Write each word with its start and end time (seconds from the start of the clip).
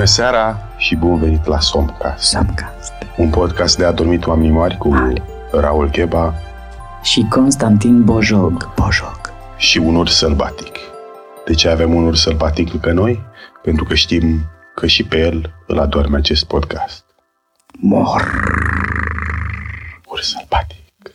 Bună 0.00 0.12
seara 0.12 0.58
și 0.76 0.96
bun 0.96 1.18
venit 1.18 1.46
la 1.46 1.60
Somcast, 1.60 2.28
Samcast. 2.28 2.92
un 3.16 3.30
podcast 3.30 3.76
de 3.76 3.84
adormit 3.84 4.26
oameni 4.26 4.50
mari 4.50 4.76
cu 4.76 5.12
Raul 5.52 5.90
Cheba 5.90 6.34
Și 7.02 7.26
Constantin 7.28 8.04
Bojog. 8.04 8.74
Bojog. 8.74 9.20
și 9.56 9.78
un 9.78 9.94
urs 9.94 10.16
sălbatic. 10.16 10.76
De 11.44 11.54
ce 11.54 11.68
avem 11.68 11.94
un 11.94 12.04
urs 12.04 12.20
sălbatic 12.20 12.72
lângă 12.72 12.92
noi? 12.92 13.20
Pentru 13.62 13.84
că 13.84 13.94
știm 13.94 14.40
că 14.74 14.86
și 14.86 15.04
pe 15.04 15.18
el 15.18 15.52
îl 15.66 15.78
adorme 15.78 16.16
acest 16.16 16.44
podcast. 16.44 17.04
Mor. 17.72 18.44
Urs 20.08 20.30
sălbatic. 20.30 21.14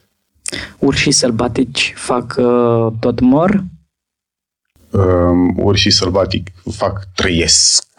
Urșii 0.79 1.11
sălbatici 1.11 1.93
fac 1.97 2.35
uh, 2.37 2.93
tot 2.99 3.19
mor? 3.19 3.63
Um, 4.97 5.53
urșii 5.57 5.91
sălbatic 5.91 6.51
fac 6.71 7.07
trăiesc. 7.15 7.83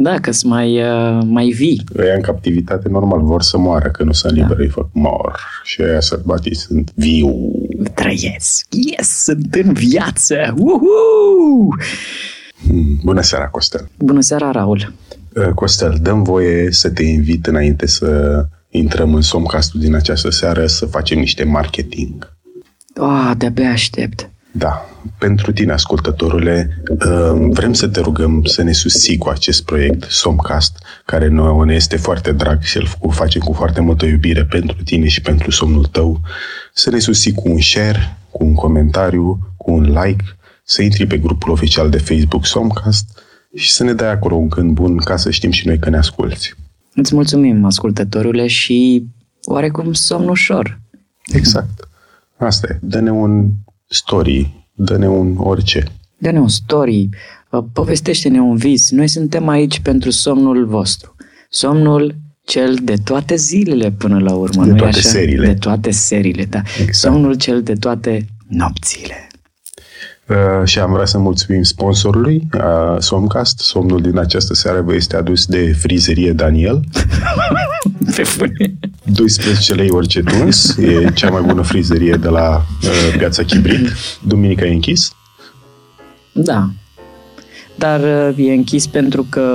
Da, 0.00 0.20
că 0.20 0.30
sunt 0.30 0.52
mai, 0.52 0.82
uh, 0.82 1.22
mai 1.24 1.48
vii. 1.48 1.84
Ăia 1.98 2.14
în 2.14 2.20
captivitate 2.20 2.88
normal 2.88 3.22
vor 3.22 3.42
să 3.42 3.58
moară, 3.58 3.88
că 3.88 4.02
nu 4.02 4.12
sunt 4.12 4.32
liberi, 4.32 4.62
îi 4.62 4.68
fac 4.68 4.86
mor. 4.92 5.40
Și 5.64 5.82
ăia 5.82 6.00
sălbatici 6.00 6.56
sunt 6.56 6.92
viu. 6.94 7.52
Trăiesc. 7.94 8.66
Yes, 8.70 9.08
sunt 9.08 9.54
în 9.54 9.72
viață. 9.72 10.54
Uhu! 10.56 11.76
Hmm, 12.66 13.00
Bună 13.04 13.20
seara, 13.20 13.48
Costel. 13.48 13.88
Bună 13.98 14.20
seara, 14.20 14.50
Raul. 14.50 14.92
Uh, 15.34 15.48
Costel, 15.54 15.98
dăm 16.02 16.22
voie 16.22 16.70
să 16.72 16.90
te 16.90 17.02
invit 17.02 17.46
înainte 17.46 17.86
să 17.86 18.44
intrăm 18.70 19.14
în 19.14 19.20
somcastul 19.22 19.80
din 19.80 19.94
această 19.94 20.30
seară 20.30 20.66
să 20.66 20.86
facem 20.86 21.18
niște 21.18 21.44
marketing. 21.44 22.36
Oh, 22.96 23.30
de-abia 23.36 23.70
aștept. 23.70 24.30
Da, 24.52 24.88
pentru 25.18 25.52
tine, 25.52 25.72
ascultătorule, 25.72 26.82
uh, 26.88 27.48
vrem 27.50 27.72
să 27.72 27.88
te 27.88 28.00
rugăm 28.00 28.44
să 28.44 28.62
ne 28.62 28.72
susții 28.72 29.16
cu 29.16 29.28
acest 29.28 29.64
proiect, 29.64 30.10
Somcast, 30.10 30.78
care 31.04 31.28
nouă 31.28 31.64
ne 31.64 31.74
este 31.74 31.96
foarte 31.96 32.32
drag 32.32 32.62
și 32.62 32.76
îl 32.76 33.10
facem 33.10 33.40
cu 33.40 33.52
foarte 33.52 33.80
multă 33.80 34.06
iubire 34.06 34.44
pentru 34.44 34.82
tine 34.84 35.08
și 35.08 35.20
pentru 35.20 35.50
somnul 35.50 35.84
tău, 35.84 36.20
să 36.74 36.90
ne 36.90 36.98
susții 36.98 37.32
cu 37.32 37.50
un 37.50 37.60
share, 37.60 38.16
cu 38.30 38.44
un 38.44 38.54
comentariu, 38.54 39.38
cu 39.56 39.70
un 39.70 39.82
like, 39.82 40.24
să 40.64 40.82
intri 40.82 41.06
pe 41.06 41.18
grupul 41.18 41.50
oficial 41.50 41.90
de 41.90 41.98
Facebook 41.98 42.46
Somcast 42.46 43.22
și 43.54 43.72
să 43.72 43.84
ne 43.84 43.92
dai 43.92 44.10
acolo 44.10 44.34
un 44.34 44.48
gând 44.48 44.72
bun 44.72 44.96
ca 44.96 45.16
să 45.16 45.30
știm 45.30 45.50
și 45.50 45.66
noi 45.66 45.78
că 45.78 45.90
ne 45.90 45.96
asculți. 45.96 46.54
Îți 46.94 47.14
mulțumim, 47.14 47.64
ascultătorule, 47.64 48.46
și 48.46 49.06
oarecum 49.44 49.92
somn 49.92 50.28
ușor. 50.28 50.80
Exact. 51.24 51.88
Asta 52.36 52.66
e. 52.70 52.78
Dă-ne 52.80 53.10
un 53.10 53.50
story, 53.88 54.66
dă-ne 54.74 55.08
un 55.08 55.34
orice. 55.38 55.84
Dă-ne 56.18 56.40
un 56.40 56.48
story, 56.48 57.08
uh, 57.50 57.64
povestește-ne 57.72 58.40
un 58.40 58.56
vis. 58.56 58.90
Noi 58.90 59.08
suntem 59.08 59.48
aici 59.48 59.80
pentru 59.80 60.10
somnul 60.10 60.66
vostru. 60.66 61.14
Somnul 61.50 62.14
cel 62.44 62.78
de 62.82 62.94
toate 63.04 63.36
zilele 63.36 63.90
până 63.90 64.18
la 64.18 64.34
urmă. 64.34 64.64
De 64.64 64.70
nu-i 64.70 64.78
toate 64.78 64.98
așa? 64.98 65.08
seriile. 65.08 65.46
De 65.46 65.54
toate 65.54 65.90
seriile, 65.90 66.44
da. 66.44 66.58
Exact. 66.58 66.94
Somnul 66.94 67.34
cel 67.34 67.62
de 67.62 67.72
toate 67.72 68.26
nopțile. 68.48 69.28
Uh, 70.28 70.64
și 70.64 70.78
am 70.78 70.92
vrea 70.92 71.04
să 71.04 71.18
mulțumim 71.18 71.62
sponsorului 71.62 72.48
uh, 72.54 72.98
Somcast. 72.98 73.58
Somnul 73.58 74.00
din 74.00 74.18
această 74.18 74.54
seară 74.54 74.80
vă 74.80 74.94
este 74.94 75.16
adus 75.16 75.46
de 75.46 75.72
frizerie 75.72 76.32
Daniel. 76.32 76.84
Pe 78.16 78.22
bune. 78.38 78.78
12 79.04 79.74
lei 79.74 79.90
orice 79.90 80.20
tuns. 80.20 80.76
E 80.76 81.10
cea 81.14 81.30
mai 81.30 81.42
bună 81.42 81.62
frizerie 81.62 82.14
de 82.20 82.28
la 82.28 82.64
uh, 82.82 83.14
piața 83.18 83.42
Chibrit. 83.42 83.88
Duminica 84.22 84.66
e 84.66 84.72
închis. 84.72 85.12
Da. 86.32 86.70
Dar 87.74 88.00
uh, 88.00 88.46
e 88.46 88.52
închis 88.52 88.86
pentru 88.86 89.26
că 89.28 89.46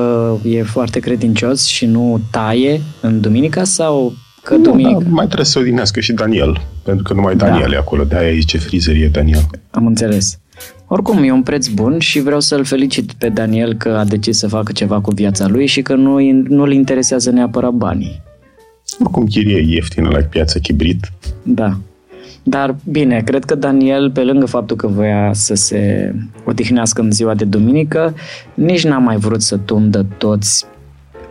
e 0.44 0.64
foarte 0.64 1.00
credincios 1.00 1.66
și 1.66 1.86
nu 1.86 2.22
taie 2.32 2.82
în 3.02 3.22
duminica 3.22 3.64
sau 3.64 4.14
că 4.44 4.56
Nu, 4.56 4.62
duminică... 4.62 5.04
da, 5.04 5.10
mai 5.10 5.26
trebuie 5.26 5.46
să 5.46 5.60
odinească 5.60 6.00
și 6.00 6.14
Daniel. 6.14 6.62
Pentru 6.84 7.04
că 7.04 7.14
numai 7.14 7.36
Daniel 7.36 7.70
Da. 7.70 7.76
e 7.76 7.78
acolo. 7.78 8.04
De-aia 8.04 8.34
zice 8.34 8.58
frizerie 8.58 9.08
Daniel. 9.08 9.48
Am 9.72 9.86
înțeles. 9.86 10.38
Oricum, 10.88 11.24
e 11.24 11.32
un 11.32 11.44
preț 11.44 11.68
bun 11.68 12.00
și 12.00 12.20
vreau 12.20 12.40
să-l 12.40 12.64
felicit 12.64 13.14
pe 13.14 13.30
Daniel 13.30 13.74
că 13.74 13.90
a 13.90 14.06
decis 14.06 14.38
să 14.38 14.48
facă 14.48 14.72
ceva 14.72 15.02
cu 15.02 15.12
viața 15.12 15.48
lui 15.48 15.66
și 15.66 15.82
că 15.82 15.96
nu, 15.96 16.20
nu-l 16.48 16.72
interesează 16.72 17.30
neapărat 17.32 17.72
banii. 17.72 18.22
Oricum 19.00 19.26
chirie 19.26 19.58
e 19.58 19.74
ieftină 19.74 20.10
la 20.10 20.20
piața 20.20 20.60
Chibrit. 20.60 21.12
Da. 21.44 21.78
Dar 22.44 22.76
bine, 22.84 23.22
cred 23.26 23.46
că 23.46 23.56
Daniel, 23.56 24.12
pe 24.12 24.24
lângă 24.24 24.46
faptul 24.46 24.76
că 24.76 24.88
voia 24.88 25.32
să 25.34 25.54
se 25.54 26.14
odihnească 26.46 27.02
în 27.02 27.12
ziua 27.12 27.34
de 27.34 27.46
duminică, 27.46 28.16
nici 28.54 28.84
n-a 28.84 28.98
mai 28.98 29.18
vrut 29.18 29.42
să 29.42 29.58
tundă 29.58 30.06
toți 30.18 30.66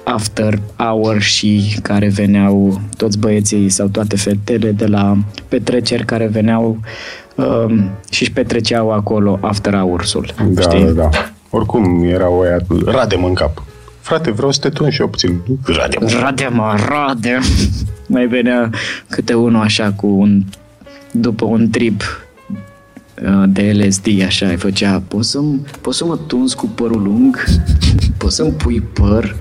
after 0.05 0.61
hour 0.77 1.21
și 1.21 1.78
care 1.83 2.09
veneau, 2.09 2.81
toți 2.97 3.19
băieții 3.19 3.69
sau 3.69 3.89
toate 3.89 4.17
fetele 4.17 4.71
de 4.71 4.87
la 4.87 5.17
petreceri 5.49 6.05
care 6.05 6.27
veneau 6.27 6.81
um, 7.37 7.91
și 8.11 8.22
își 8.22 8.33
petreceau 8.33 8.91
acolo 8.91 9.39
after 9.41 9.75
hours-ul. 9.75 10.34
Da, 10.51 10.61
știi? 10.61 10.84
da, 10.84 10.91
da. 10.91 11.11
Oricum 11.51 12.03
era 12.05 12.31
oia 12.31 12.59
radem 12.84 13.25
în 13.25 13.34
cap. 13.34 13.62
Frate, 14.03 14.31
vreau 14.31 14.51
să 14.51 14.61
te 14.61 14.69
tun 14.69 14.91
și 14.91 15.01
obțin. 15.01 15.41
Radem. 15.65 16.09
Rade, 16.21 16.49
mă, 16.53 16.75
rade! 16.89 17.39
Mai 18.07 18.27
venea 18.27 18.71
câte 19.09 19.35
unul 19.35 19.63
așa 19.63 19.93
cu 19.93 20.07
un... 20.07 20.43
După 21.13 21.45
un 21.45 21.71
trip 21.71 22.03
uh, 23.23 23.45
de 23.49 23.73
LSD, 23.73 24.07
așa, 24.27 24.47
îi 24.47 24.57
făcea 24.57 25.03
poți 25.09 25.31
să, 25.31 25.41
poți 25.81 25.99
să 25.99 26.05
mă 26.05 26.19
tunzi 26.27 26.57
cu 26.57 26.67
părul 26.67 27.03
lung? 27.03 27.45
Poți 28.19 28.35
să-mi 28.35 28.53
pui 28.53 28.81
păr? 28.81 29.37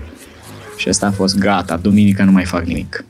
Și 0.78 0.90
asta 0.90 1.06
a 1.06 1.12
fost 1.12 1.38
gata, 1.38 1.78
duminica 1.78 2.24
nu 2.24 2.32
mai 2.32 2.46
fac 2.46 2.66
nimic. 2.66 3.06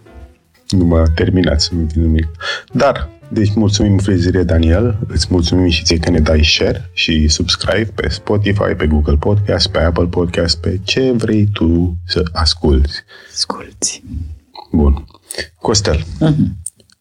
Nu 0.72 0.86
mă 0.86 1.08
terminați 1.16 1.66
să 1.66 1.72
nu 1.74 1.88
nimic. 1.94 2.28
Dar, 2.72 3.10
deci 3.30 3.54
mulțumim 3.56 3.98
frizerie 3.98 4.44
Daniel, 4.44 4.98
îți 5.08 5.28
mulțumim 5.30 5.70
și 5.70 5.84
ție 5.84 5.98
că 5.98 6.10
ne 6.10 6.20
dai 6.20 6.44
share 6.44 6.90
și 6.94 7.28
subscribe 7.28 7.92
pe 7.96 8.10
Spotify, 8.10 8.74
pe 8.78 8.88
Google 8.88 9.16
Podcast, 9.16 9.68
pe 9.68 9.80
Apple 9.80 10.06
Podcast, 10.06 10.58
pe 10.60 10.80
ce 10.84 11.12
vrei 11.12 11.50
tu 11.54 11.98
să 12.06 12.24
asculti. 12.32 12.92
Sculți. 13.32 14.04
Bun. 14.72 15.06
Costel, 15.62 16.06
Uh-huh. 16.22 16.48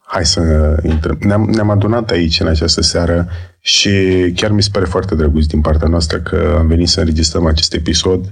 hai 0.06 0.26
să 0.26 0.76
intrăm. 0.86 1.16
Ne-am, 1.20 1.42
ne-am 1.42 1.70
adunat 1.70 2.10
aici 2.10 2.40
în 2.40 2.46
această 2.46 2.82
seară 2.82 3.28
și 3.60 3.90
chiar 4.34 4.50
mi 4.50 4.62
se 4.62 4.68
pare 4.72 4.84
foarte 4.84 5.14
drăguț 5.14 5.44
din 5.44 5.60
partea 5.60 5.88
noastră 5.88 6.18
că 6.18 6.56
am 6.58 6.66
venit 6.66 6.88
să 6.88 7.00
înregistrăm 7.00 7.46
acest 7.46 7.74
episod 7.74 8.30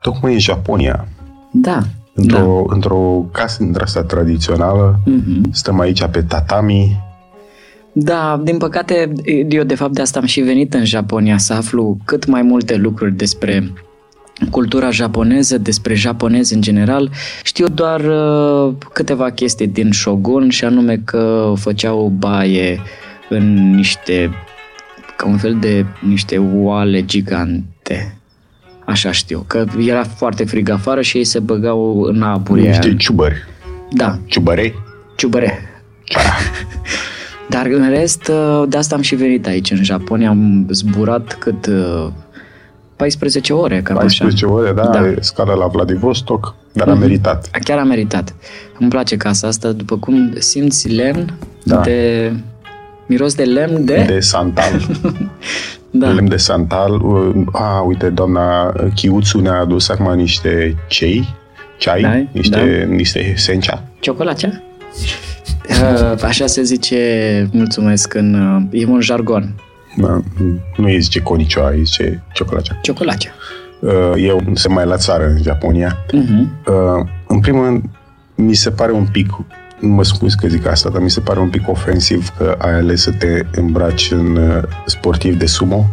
tocmai 0.00 0.32
în 0.32 0.38
Japonia. 0.38 1.08
Da. 1.52 1.82
Într-o, 2.20 2.64
da. 2.66 2.74
într-o 2.74 3.26
casă 3.32 3.62
într 3.62 3.82
asta 3.82 4.02
tradițională. 4.02 5.00
Mhm. 5.04 5.52
Stăm 5.52 5.80
aici 5.80 6.04
pe 6.04 6.22
tatami. 6.22 7.08
Da, 7.92 8.40
din 8.44 8.56
păcate, 8.56 9.12
eu 9.48 9.62
de 9.62 9.74
fapt 9.74 9.92
de 9.92 10.00
asta 10.00 10.18
am 10.18 10.24
și 10.24 10.40
venit 10.40 10.74
în 10.74 10.84
Japonia 10.84 11.38
să 11.38 11.52
aflu 11.52 11.96
cât 12.04 12.26
mai 12.26 12.42
multe 12.42 12.76
lucruri 12.76 13.12
despre 13.12 13.72
cultura 14.50 14.90
japoneză, 14.90 15.58
despre 15.58 15.94
japonezi 15.94 16.54
în 16.54 16.60
general. 16.60 17.10
Știu 17.42 17.66
doar 17.68 18.00
uh, 18.00 18.74
câteva 18.92 19.30
chestii 19.30 19.66
din 19.66 19.92
Shogun 19.92 20.48
și 20.48 20.64
anume 20.64 20.96
că 21.04 21.52
făceau 21.56 22.12
baie 22.18 22.80
în 23.28 23.74
niște, 23.74 24.30
ca 25.16 25.26
un 25.26 25.36
fel 25.36 25.56
de 25.60 25.84
niște 26.00 26.38
oale 26.38 27.04
gigante. 27.04 28.19
Așa 28.90 29.10
știu, 29.12 29.44
că 29.46 29.64
era 29.86 30.02
foarte 30.04 30.44
frig 30.44 30.68
afară 30.68 31.00
și 31.00 31.16
ei 31.16 31.24
se 31.24 31.38
băgau 31.38 32.00
în 32.00 32.22
apurile 32.22 32.68
Niște 32.68 32.86
aia. 32.86 32.96
ciubări. 32.96 33.34
Da, 33.92 34.18
Ciubărei? 34.26 34.74
ciubăre. 35.16 35.58
Dar 37.48 37.66
în 37.66 37.88
rest, 37.90 38.28
uh, 38.28 38.62
de 38.68 38.76
asta 38.76 38.94
am 38.94 39.00
și 39.00 39.14
venit 39.14 39.46
aici, 39.46 39.70
în 39.70 39.82
Japonia. 39.84 40.28
Am 40.28 40.66
zburat 40.70 41.36
cât... 41.38 41.66
uh, 41.66 42.06
14 42.96 43.52
ore, 43.52 43.80
cam 43.82 43.96
14 43.96 44.44
așa. 44.44 44.54
ore, 44.54 44.72
da, 44.72 44.82
Da. 44.86 45.00
da. 45.00 45.14
scala 45.20 45.54
la 45.54 45.66
Vladivostok, 45.66 46.54
dar 46.72 46.88
a 46.88 46.94
meritat. 46.94 47.48
Chiar 47.64 47.78
a 47.78 47.82
meritat. 47.84 48.34
Îmi 48.78 48.88
place 48.88 49.16
casa 49.16 49.46
asta, 49.46 49.72
după 49.72 49.96
cum 49.96 50.32
simți 50.38 50.88
lemn 50.88 51.34
Da. 51.64 51.80
de... 51.80 52.32
Miros 53.06 53.34
de 53.34 53.42
lemn 53.44 53.84
de... 53.84 54.04
De 54.06 54.20
santal. 54.20 54.80
da. 55.90 56.08
Lemn 56.10 56.28
de 56.28 56.36
santal. 56.36 57.00
Uh, 57.02 57.44
A, 57.52 57.80
uite, 57.80 58.08
doamna 58.08 58.72
Chiuțu 58.94 59.40
ne-a 59.40 59.58
adus 59.60 59.88
acum 59.88 60.14
niște 60.14 60.76
cei, 60.88 61.34
ceai, 61.78 62.00
Da, 62.02 62.22
niște, 62.32 62.88
niște 62.90 63.34
sencea. 63.36 63.82
Ciocolacea? 64.00 64.62
Uh, 65.68 66.22
Așa 66.22 66.46
se 66.46 66.62
zice, 66.62 66.98
mulțumesc, 67.52 68.14
în, 68.14 68.34
uh, 68.34 68.80
e 68.80 68.86
un 68.86 69.00
jargon. 69.00 69.54
Da, 69.96 70.20
nu 70.76 70.86
îi 70.86 71.00
zice 71.00 71.20
conicioa, 71.20 71.68
îi 71.70 71.84
zice 71.84 72.22
ciocolacea. 72.32 72.78
Ciocolacea. 72.82 73.30
Uh, 73.80 74.12
Eu 74.16 74.42
se 74.54 74.68
mai 74.68 74.86
la 74.86 74.96
țară 74.96 75.26
în 75.26 75.42
Japonia. 75.42 76.04
Uh-huh. 76.06 76.66
Uh, 76.66 77.06
În 77.26 77.40
primul 77.40 77.64
rând, 77.64 77.82
mi 78.34 78.54
se 78.54 78.70
pare 78.70 78.92
un 78.92 79.06
pic 79.12 79.28
nu 79.80 79.88
mă 79.88 80.04
scuz 80.04 80.34
că 80.34 80.48
zic 80.48 80.66
asta, 80.66 80.88
dar 80.88 81.02
mi 81.02 81.10
se 81.10 81.20
pare 81.20 81.40
un 81.40 81.48
pic 81.48 81.68
ofensiv 81.68 82.28
că 82.38 82.56
ai 82.58 82.74
ales 82.74 83.02
să 83.02 83.10
te 83.10 83.42
îmbraci 83.54 84.10
în 84.10 84.36
uh, 84.36 84.62
sportiv 84.86 85.38
de 85.38 85.46
sumo. 85.46 85.86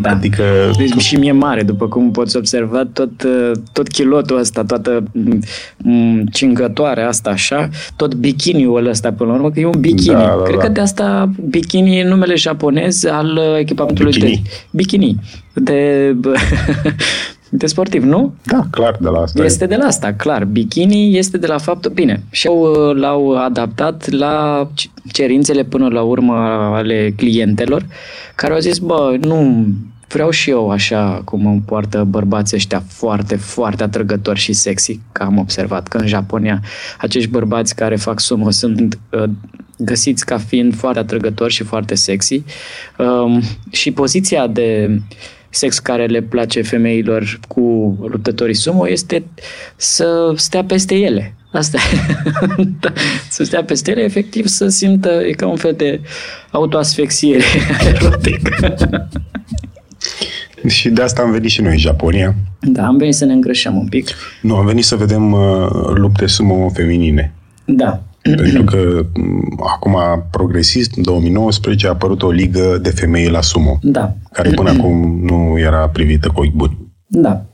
Da. 0.00 0.10
Adică... 0.10 0.42
Deci 0.78 1.00
și 1.00 1.16
mie 1.16 1.32
mare, 1.32 1.62
după 1.62 1.88
cum 1.88 2.10
poți 2.10 2.36
observa, 2.36 2.84
tot, 2.92 3.10
tot 3.72 3.88
chilotul 3.88 4.38
ăsta, 4.38 4.64
toată 4.64 5.02
mm, 5.76 6.24
cingătoarea 6.32 7.08
asta 7.08 7.30
așa, 7.30 7.68
tot 7.96 8.14
bikiniul 8.14 8.86
ăsta 8.86 9.12
până 9.12 9.30
la 9.30 9.36
urmă, 9.36 9.50
că 9.50 9.60
e 9.60 9.66
un 9.66 9.80
bikini. 9.80 10.14
Da, 10.14 10.34
da, 10.36 10.42
Cred 10.44 10.56
da. 10.56 10.64
că 10.64 10.68
de 10.68 10.80
asta 10.80 11.30
bikini 11.48 11.98
e 11.98 12.08
numele 12.08 12.34
japonez 12.34 13.04
al 13.04 13.40
echipamentului 13.58 14.12
bikini. 14.12 14.42
de 14.42 14.50
bikini. 14.70 15.16
De 15.54 16.14
de 17.50 17.66
sportiv, 17.66 18.02
nu? 18.02 18.34
Da, 18.42 18.66
clar, 18.70 18.96
de 19.00 19.08
la 19.08 19.18
asta. 19.18 19.44
Este 19.44 19.64
e. 19.64 19.66
de 19.66 19.76
la 19.76 19.84
asta, 19.84 20.12
clar. 20.12 20.44
Bikini 20.44 21.16
este 21.16 21.38
de 21.38 21.46
la 21.46 21.58
faptul... 21.58 21.90
Bine, 21.90 22.22
și 22.30 22.46
au, 22.46 22.64
l-au 22.92 23.36
adaptat 23.36 24.10
la 24.10 24.68
cerințele 25.12 25.64
până 25.64 25.88
la 25.88 26.02
urmă 26.02 26.34
ale 26.74 27.12
clientelor, 27.16 27.86
care 28.34 28.52
au 28.52 28.58
zis, 28.58 28.78
bă, 28.78 29.16
nu 29.20 29.66
vreau 30.08 30.30
și 30.30 30.50
eu 30.50 30.70
așa 30.70 31.22
cum 31.24 31.46
îmi 31.46 31.62
poartă 31.66 32.04
bărbații 32.04 32.56
ăștia 32.56 32.82
foarte, 32.88 33.36
foarte 33.36 33.82
atrăgători 33.82 34.38
și 34.38 34.52
sexy, 34.52 35.00
că 35.12 35.22
am 35.22 35.38
observat 35.38 35.88
că 35.88 35.96
în 35.96 36.06
Japonia 36.06 36.62
acești 36.98 37.30
bărbați 37.30 37.74
care 37.74 37.96
fac 37.96 38.20
sumo 38.20 38.50
sunt 38.50 38.98
uh, 39.10 39.24
găsiți 39.78 40.24
ca 40.24 40.38
fiind 40.38 40.74
foarte 40.74 40.98
atrăgători 40.98 41.52
și 41.52 41.62
foarte 41.62 41.94
sexy 41.94 42.42
um, 42.98 43.42
și 43.70 43.90
poziția 43.90 44.46
de 44.46 45.00
sex 45.50 45.78
care 45.78 46.06
le 46.06 46.22
place 46.22 46.62
femeilor 46.62 47.40
cu 47.48 47.60
luptătorii 48.10 48.54
sumo 48.54 48.88
este 48.88 49.24
să 49.76 50.32
stea 50.36 50.64
peste 50.64 50.94
ele. 50.94 51.34
Asta 51.52 51.78
da, 52.80 52.92
să 53.30 53.44
stea 53.44 53.64
peste 53.64 53.90
ele, 53.90 54.02
efectiv 54.02 54.46
să 54.46 54.68
simtă, 54.68 55.08
e 55.08 55.30
ca 55.30 55.46
un 55.46 55.56
fel 55.56 55.74
de 55.76 56.00
autoasfexiere 56.50 57.44
erotică. 57.94 58.76
Și 60.68 60.88
de 60.88 61.02
asta 61.02 61.22
am 61.22 61.30
venit 61.30 61.50
și 61.50 61.60
noi 61.60 61.72
în 61.72 61.78
Japonia. 61.78 62.34
Da, 62.60 62.86
am 62.86 62.96
venit 62.96 63.14
să 63.14 63.24
ne 63.24 63.32
îngrășăm 63.32 63.76
un 63.76 63.88
pic. 63.88 64.08
Nu, 64.42 64.56
am 64.56 64.66
venit 64.66 64.84
să 64.84 64.96
vedem 64.96 65.32
uh, 65.32 65.68
lupte 65.94 66.26
sumo 66.26 66.68
feminine. 66.68 67.32
Da. 67.64 68.02
Pentru 68.34 68.64
că 68.64 69.06
mm, 69.14 69.60
acum 69.74 69.96
progresist, 70.30 70.96
în 70.96 71.02
2019, 71.02 71.86
a 71.86 71.90
apărut 71.90 72.22
o 72.22 72.30
ligă 72.30 72.78
de 72.82 72.90
femei 72.90 73.28
la 73.28 73.40
sumo. 73.40 73.78
Da. 73.82 74.14
Care 74.32 74.50
până 74.50 74.70
acum 74.70 75.20
nu 75.22 75.58
era 75.58 75.88
privită 75.88 76.28
cu 76.28 76.40
ochi 76.40 76.52
buni. 76.52 76.78
Da. 77.06 77.46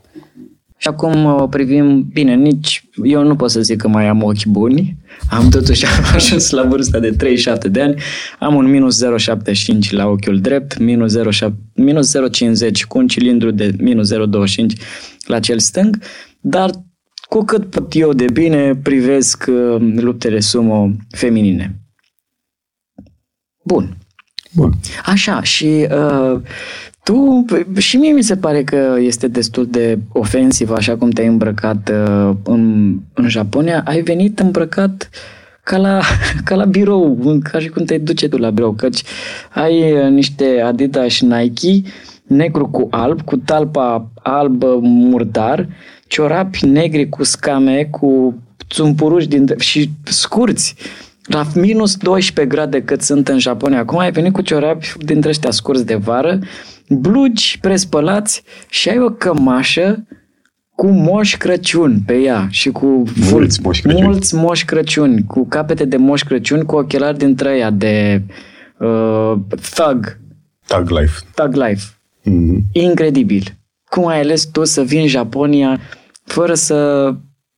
Și 0.83 0.89
acum 0.89 1.25
o 1.25 1.47
privim, 1.47 2.09
bine, 2.13 2.35
nici 2.35 2.89
eu 3.03 3.23
nu 3.23 3.35
pot 3.35 3.51
să 3.51 3.61
zic 3.61 3.77
că 3.77 3.87
mai 3.87 4.07
am 4.07 4.23
ochi 4.23 4.45
buni, 4.45 4.97
am 5.29 5.49
totuși 5.49 5.85
ajuns 6.15 6.49
la 6.49 6.63
vârsta 6.63 6.99
de 6.99 7.11
37 7.11 7.69
de 7.69 7.81
ani, 7.81 7.95
am 8.39 8.55
un 8.55 8.69
minus 8.69 9.05
0,75 9.05 9.89
la 9.89 10.07
ochiul 10.07 10.39
drept, 10.39 10.77
minus 10.77 11.17
0,50 11.17 11.23
minus 11.75 12.13
cu 12.87 12.97
un 12.97 13.07
cilindru 13.07 13.51
de 13.51 13.75
minus 13.77 14.13
0,25 14.13 14.17
la 15.25 15.39
cel 15.39 15.59
stâng, 15.59 15.99
dar 16.41 16.69
cu 17.33 17.43
cât 17.43 17.65
pot 17.65 17.95
eu 17.95 18.13
de 18.13 18.25
bine 18.33 18.75
privesc 18.75 19.45
uh, 19.47 19.75
luptele 19.95 20.39
sumo 20.39 20.89
feminine. 21.09 21.75
Bun. 23.63 23.97
Bun. 24.55 24.71
Așa, 25.05 25.41
și 25.41 25.87
uh, 25.91 26.39
tu, 27.03 27.45
și 27.77 27.97
mie 27.97 28.11
mi 28.11 28.23
se 28.23 28.37
pare 28.37 28.63
că 28.63 28.97
este 28.99 29.27
destul 29.27 29.65
de 29.65 29.99
ofensiv, 30.11 30.69
așa 30.71 30.97
cum 30.97 31.09
te-ai 31.09 31.27
îmbrăcat 31.27 31.89
uh, 31.89 32.35
în, 32.43 32.95
în 33.13 33.29
Japonia. 33.29 33.83
Ai 33.85 34.01
venit 34.01 34.39
îmbrăcat 34.39 35.09
ca 35.63 35.77
la, 35.77 36.01
ca 36.45 36.55
la 36.55 36.65
birou, 36.65 37.39
ca 37.51 37.59
și 37.59 37.69
cum 37.69 37.83
te 37.83 37.97
duce 37.97 38.27
tu 38.27 38.37
la 38.37 38.49
birou, 38.49 38.71
căci 38.71 39.03
ai 39.53 39.91
uh, 39.91 40.09
niște 40.09 40.61
Adidas 40.65 41.21
Nike 41.21 41.89
negru 42.23 42.67
cu 42.67 42.87
alb, 42.91 43.21
cu 43.21 43.37
talpa 43.37 44.11
albă 44.21 44.79
murdar, 44.81 45.67
ciorapi 46.13 46.65
negri 46.65 47.09
cu 47.09 47.23
scame, 47.23 47.83
cu 47.83 48.37
țumpuruși 48.69 49.27
din, 49.27 49.55
și 49.59 49.89
scurți 50.03 50.75
la 51.23 51.43
minus 51.55 51.95
12 51.95 52.55
grade 52.55 52.83
cât 52.83 53.01
sunt 53.01 53.27
în 53.27 53.39
Japonia. 53.39 53.79
Acum 53.79 53.97
ai 53.97 54.11
venit 54.11 54.33
cu 54.33 54.41
ciorapi 54.41 54.93
dintre 54.97 55.29
ăștia 55.29 55.51
scurți 55.51 55.85
de 55.85 55.95
vară, 55.95 56.39
blugi 56.87 57.57
prespălați 57.61 58.43
și 58.69 58.89
ai 58.89 58.99
o 58.99 59.09
cămașă 59.09 60.07
cu 60.75 60.87
moș 60.87 61.37
Crăciun 61.37 61.99
pe 62.05 62.13
ea 62.13 62.47
și 62.49 62.69
cu 62.69 63.03
mulți 63.31 63.61
moș 63.61 63.81
Crăciun. 63.81 64.03
mulți 64.03 64.35
moș 64.35 64.65
Crăciun, 64.65 65.25
cu 65.25 65.45
capete 65.47 65.85
de 65.85 65.97
moș 65.97 66.23
Crăciun, 66.23 66.63
cu 66.63 66.75
ochelari 66.75 67.17
dintre 67.17 67.57
ea 67.57 67.69
de 67.69 68.21
uh, 68.77 69.33
thug. 69.71 70.19
Thug 70.67 70.89
life. 70.89 71.19
Thug 71.35 71.55
life. 71.55 71.85
Mm-hmm. 72.21 72.71
Incredibil. 72.71 73.43
Cum 73.89 74.07
ai 74.07 74.19
ales 74.19 74.45
tu 74.45 74.63
să 74.63 74.81
vii 74.83 75.01
în 75.01 75.07
Japonia 75.07 75.79
fără 76.23 76.53
să 76.53 77.09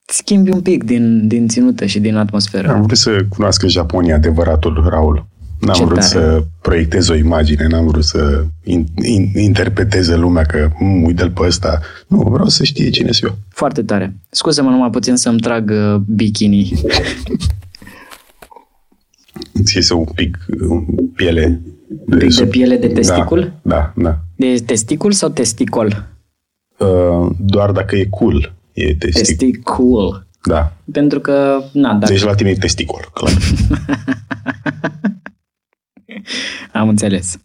schimbi 0.05 0.51
un 0.51 0.61
pic 0.61 0.83
din, 0.83 1.27
din 1.27 1.47
ținută 1.47 1.85
și 1.85 1.99
din 1.99 2.15
atmosferă? 2.15 2.69
Am 2.71 2.81
vrut 2.81 2.97
să 2.97 3.25
cunoască 3.29 3.67
Japonia 3.67 4.15
adevăratul 4.15 4.85
Raul. 4.89 5.27
N-am 5.59 5.75
Ce 5.75 5.83
vrut 5.83 5.99
tare. 5.99 6.07
să 6.07 6.43
proiectez 6.61 7.07
o 7.07 7.15
imagine, 7.15 7.67
n-am 7.67 7.87
vrut 7.87 8.03
să 8.03 8.45
in, 8.63 8.85
in, 9.03 9.31
interpreteze 9.35 10.15
lumea 10.15 10.43
că 10.43 10.69
mm, 10.79 11.03
uite-l 11.03 11.31
pe 11.31 11.41
ăsta. 11.45 11.79
Nu, 12.07 12.17
vreau 12.17 12.47
să 12.47 12.63
știe 12.63 12.89
cine 12.89 13.11
sunt 13.11 13.31
eu. 13.31 13.37
Foarte 13.49 13.83
tare. 13.83 14.15
Scuză-mă 14.29 14.69
numai 14.69 14.89
puțin 14.89 15.15
să-mi 15.15 15.39
trag 15.39 15.69
uh, 15.69 15.95
bikini. 16.07 16.71
Îți 19.53 19.75
iese 19.75 19.93
un 19.93 20.05
pic 20.15 20.37
un 20.67 20.85
piele. 21.15 21.61
Un 22.05 22.17
pic 22.17 22.35
de, 22.35 22.43
de 22.43 22.47
piele 22.49 22.77
de 22.77 22.87
testicul? 22.87 23.53
Da, 23.61 23.93
da, 23.95 24.03
da. 24.03 24.19
De 24.35 24.55
testicul 24.65 25.11
sau 25.11 25.29
testicol? 25.29 26.07
Uh, 26.77 27.29
doar 27.39 27.71
dacă 27.71 27.95
e 27.95 28.05
cool. 28.09 28.54
E 28.75 28.95
testic. 28.95 29.25
Testicul. 29.25 30.27
Da. 30.43 30.77
Pentru 30.91 31.19
că, 31.19 31.63
na, 31.71 31.93
dacă... 31.93 32.11
Deci 32.13 32.23
la 32.23 32.35
tine 32.35 32.49
e 32.49 32.55
testicol, 32.55 33.09
clar. 33.13 33.33
Am 36.71 36.89
înțeles. 36.89 37.37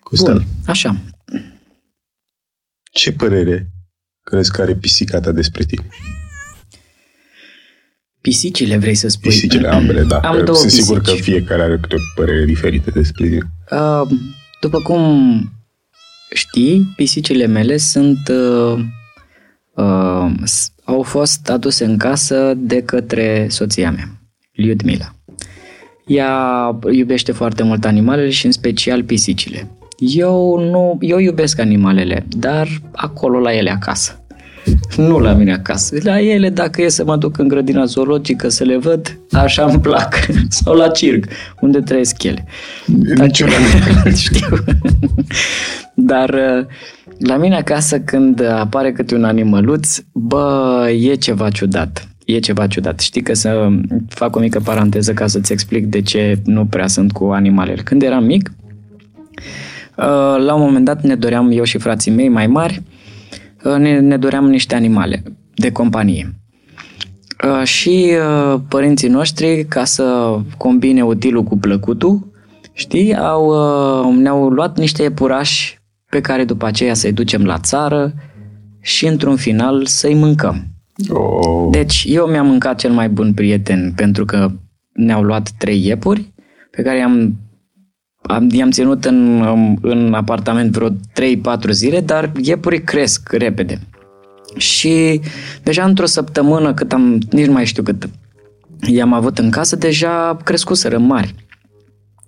Costel. 0.00 0.44
Așa. 0.66 0.96
Ce 2.92 3.12
părere 3.12 3.70
crezi 4.22 4.52
că 4.52 4.62
are 4.62 4.74
pisica 4.74 5.20
ta 5.20 5.32
despre 5.32 5.64
tine? 5.64 5.86
Pisicile 8.20 8.76
vrei 8.76 8.94
să 8.94 9.08
spui? 9.08 9.30
Pisicile 9.30 9.68
ambele, 9.68 10.02
da. 10.02 10.18
Am 10.30 10.44
două 10.44 10.56
Sunt 10.56 10.70
pisici. 10.70 10.84
sigur 10.84 11.00
că 11.00 11.10
fiecare 11.10 11.62
are 11.62 11.78
câte 11.78 11.94
o 11.94 11.98
părere 12.14 12.44
diferită 12.44 12.90
despre 12.90 13.26
tine. 13.28 13.50
Uh, 13.70 14.08
după 14.60 14.80
cum 14.80 15.40
știi, 16.34 16.92
pisicile 16.96 17.46
mele 17.46 17.76
sunt 17.76 18.28
uh, 18.28 18.84
uh, 19.76 20.30
au 20.84 21.02
fost 21.02 21.50
aduse 21.50 21.84
în 21.84 21.96
casă 21.96 22.54
de 22.56 22.82
către 22.82 23.46
soția 23.50 23.90
mea, 23.90 24.08
Liudmila. 24.52 25.14
Ea 26.06 26.78
iubește 26.92 27.32
foarte 27.32 27.62
mult 27.62 27.84
animalele 27.84 28.30
și 28.30 28.46
în 28.46 28.52
special 28.52 29.02
pisicile. 29.02 29.70
Eu 29.98 30.58
nu, 30.70 30.98
eu 31.00 31.18
iubesc 31.18 31.58
animalele, 31.58 32.26
dar 32.28 32.68
acolo 32.92 33.38
la 33.38 33.54
ele 33.54 33.70
acasă. 33.70 34.20
Nu 34.96 35.18
la 35.18 35.32
mine 35.32 35.52
acasă. 35.52 35.96
La 36.02 36.20
ele, 36.20 36.50
dacă 36.50 36.82
e 36.82 36.88
să 36.88 37.04
mă 37.04 37.16
duc 37.16 37.38
în 37.38 37.48
grădina 37.48 37.84
zoologică 37.84 38.48
să 38.48 38.64
le 38.64 38.76
văd, 38.76 39.18
așa 39.32 39.64
îmi 39.64 39.80
plac. 39.80 40.14
Sau 40.48 40.74
la 40.74 40.88
circ, 40.88 41.24
unde 41.60 41.80
trăiesc 41.80 42.22
ele. 42.22 42.46
Niciuna. 43.16 43.52
Știu. 44.14 44.48
Dar 45.94 46.34
la 47.18 47.36
mine 47.36 47.56
acasă, 47.56 48.00
când 48.00 48.44
apare 48.44 48.92
câte 48.92 49.14
un 49.14 49.24
animăluț, 49.24 49.98
bă, 50.12 50.88
e 51.00 51.14
ceva 51.14 51.50
ciudat. 51.50 52.08
E 52.24 52.38
ceva 52.38 52.66
ciudat. 52.66 53.00
Știi 53.00 53.22
că 53.22 53.34
să 53.34 53.68
fac 54.08 54.36
o 54.36 54.40
mică 54.40 54.60
paranteză 54.60 55.12
ca 55.12 55.26
să-ți 55.26 55.52
explic 55.52 55.86
de 55.86 56.02
ce 56.02 56.38
nu 56.44 56.66
prea 56.66 56.86
sunt 56.86 57.12
cu 57.12 57.24
animalele. 57.24 57.82
Când 57.82 58.02
eram 58.02 58.24
mic, 58.24 58.52
la 60.36 60.54
un 60.54 60.60
moment 60.60 60.84
dat 60.84 61.02
ne 61.02 61.14
doream, 61.14 61.50
eu 61.50 61.64
și 61.64 61.78
frații 61.78 62.12
mei 62.12 62.28
mai 62.28 62.46
mari, 62.46 62.82
ne, 63.78 64.00
ne 64.00 64.16
doream 64.16 64.48
niște 64.48 64.74
animale 64.74 65.22
de 65.54 65.72
companie. 65.72 66.34
Și 67.64 68.12
părinții 68.68 69.08
noștri, 69.08 69.64
ca 69.68 69.84
să 69.84 70.36
combine 70.56 71.02
utilul 71.02 71.42
cu 71.42 71.58
plăcutul, 71.58 72.32
știi, 72.72 73.16
au, 73.16 74.12
ne-au 74.12 74.48
luat 74.48 74.78
niște 74.78 75.02
epurași 75.02 75.75
pe 76.10 76.20
care 76.20 76.44
după 76.44 76.66
aceea 76.66 76.94
să-i 76.94 77.12
ducem 77.12 77.44
la 77.44 77.58
țară 77.58 78.14
și 78.80 79.06
într-un 79.06 79.36
final 79.36 79.86
să-i 79.86 80.14
mâncăm. 80.14 80.66
Oh. 81.08 81.68
Deci 81.70 82.04
eu 82.08 82.26
mi-am 82.26 82.46
mâncat 82.46 82.78
cel 82.78 82.90
mai 82.90 83.08
bun 83.08 83.34
prieten 83.34 83.92
pentru 83.96 84.24
că 84.24 84.50
ne-au 84.92 85.22
luat 85.22 85.50
trei 85.58 85.86
iepuri 85.86 86.32
pe 86.70 86.82
care 86.82 86.98
i-am, 86.98 87.36
am, 88.22 88.48
i-am 88.50 88.70
ținut 88.70 89.04
în, 89.04 89.44
în 89.82 90.14
apartament 90.14 90.72
vreo 90.72 90.88
3-4 90.90 90.94
zile, 91.70 92.00
dar 92.00 92.32
iepurii 92.42 92.82
cresc 92.82 93.32
repede. 93.32 93.80
Și 94.56 95.20
deja 95.62 95.84
într-o 95.84 96.06
săptămână 96.06 96.74
cât 96.74 96.92
am, 96.92 97.18
nici 97.30 97.46
nu 97.46 97.52
mai 97.52 97.66
știu 97.66 97.82
cât 97.82 98.08
i-am 98.86 99.12
avut 99.12 99.38
în 99.38 99.50
casă, 99.50 99.76
deja 99.76 100.36
crescuseră 100.44 100.98
mari. 100.98 101.34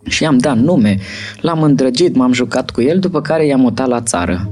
Și 0.09 0.23
i-am 0.23 0.39
dat 0.39 0.57
nume, 0.57 0.99
l-am 1.41 1.63
îndrăgit, 1.63 2.17
m-am 2.17 2.33
jucat 2.33 2.71
cu 2.71 2.83
el, 2.83 2.99
după 2.99 3.21
care 3.21 3.47
i-am 3.47 3.61
mutat 3.61 3.89
la 3.89 4.01
țară. 4.01 4.51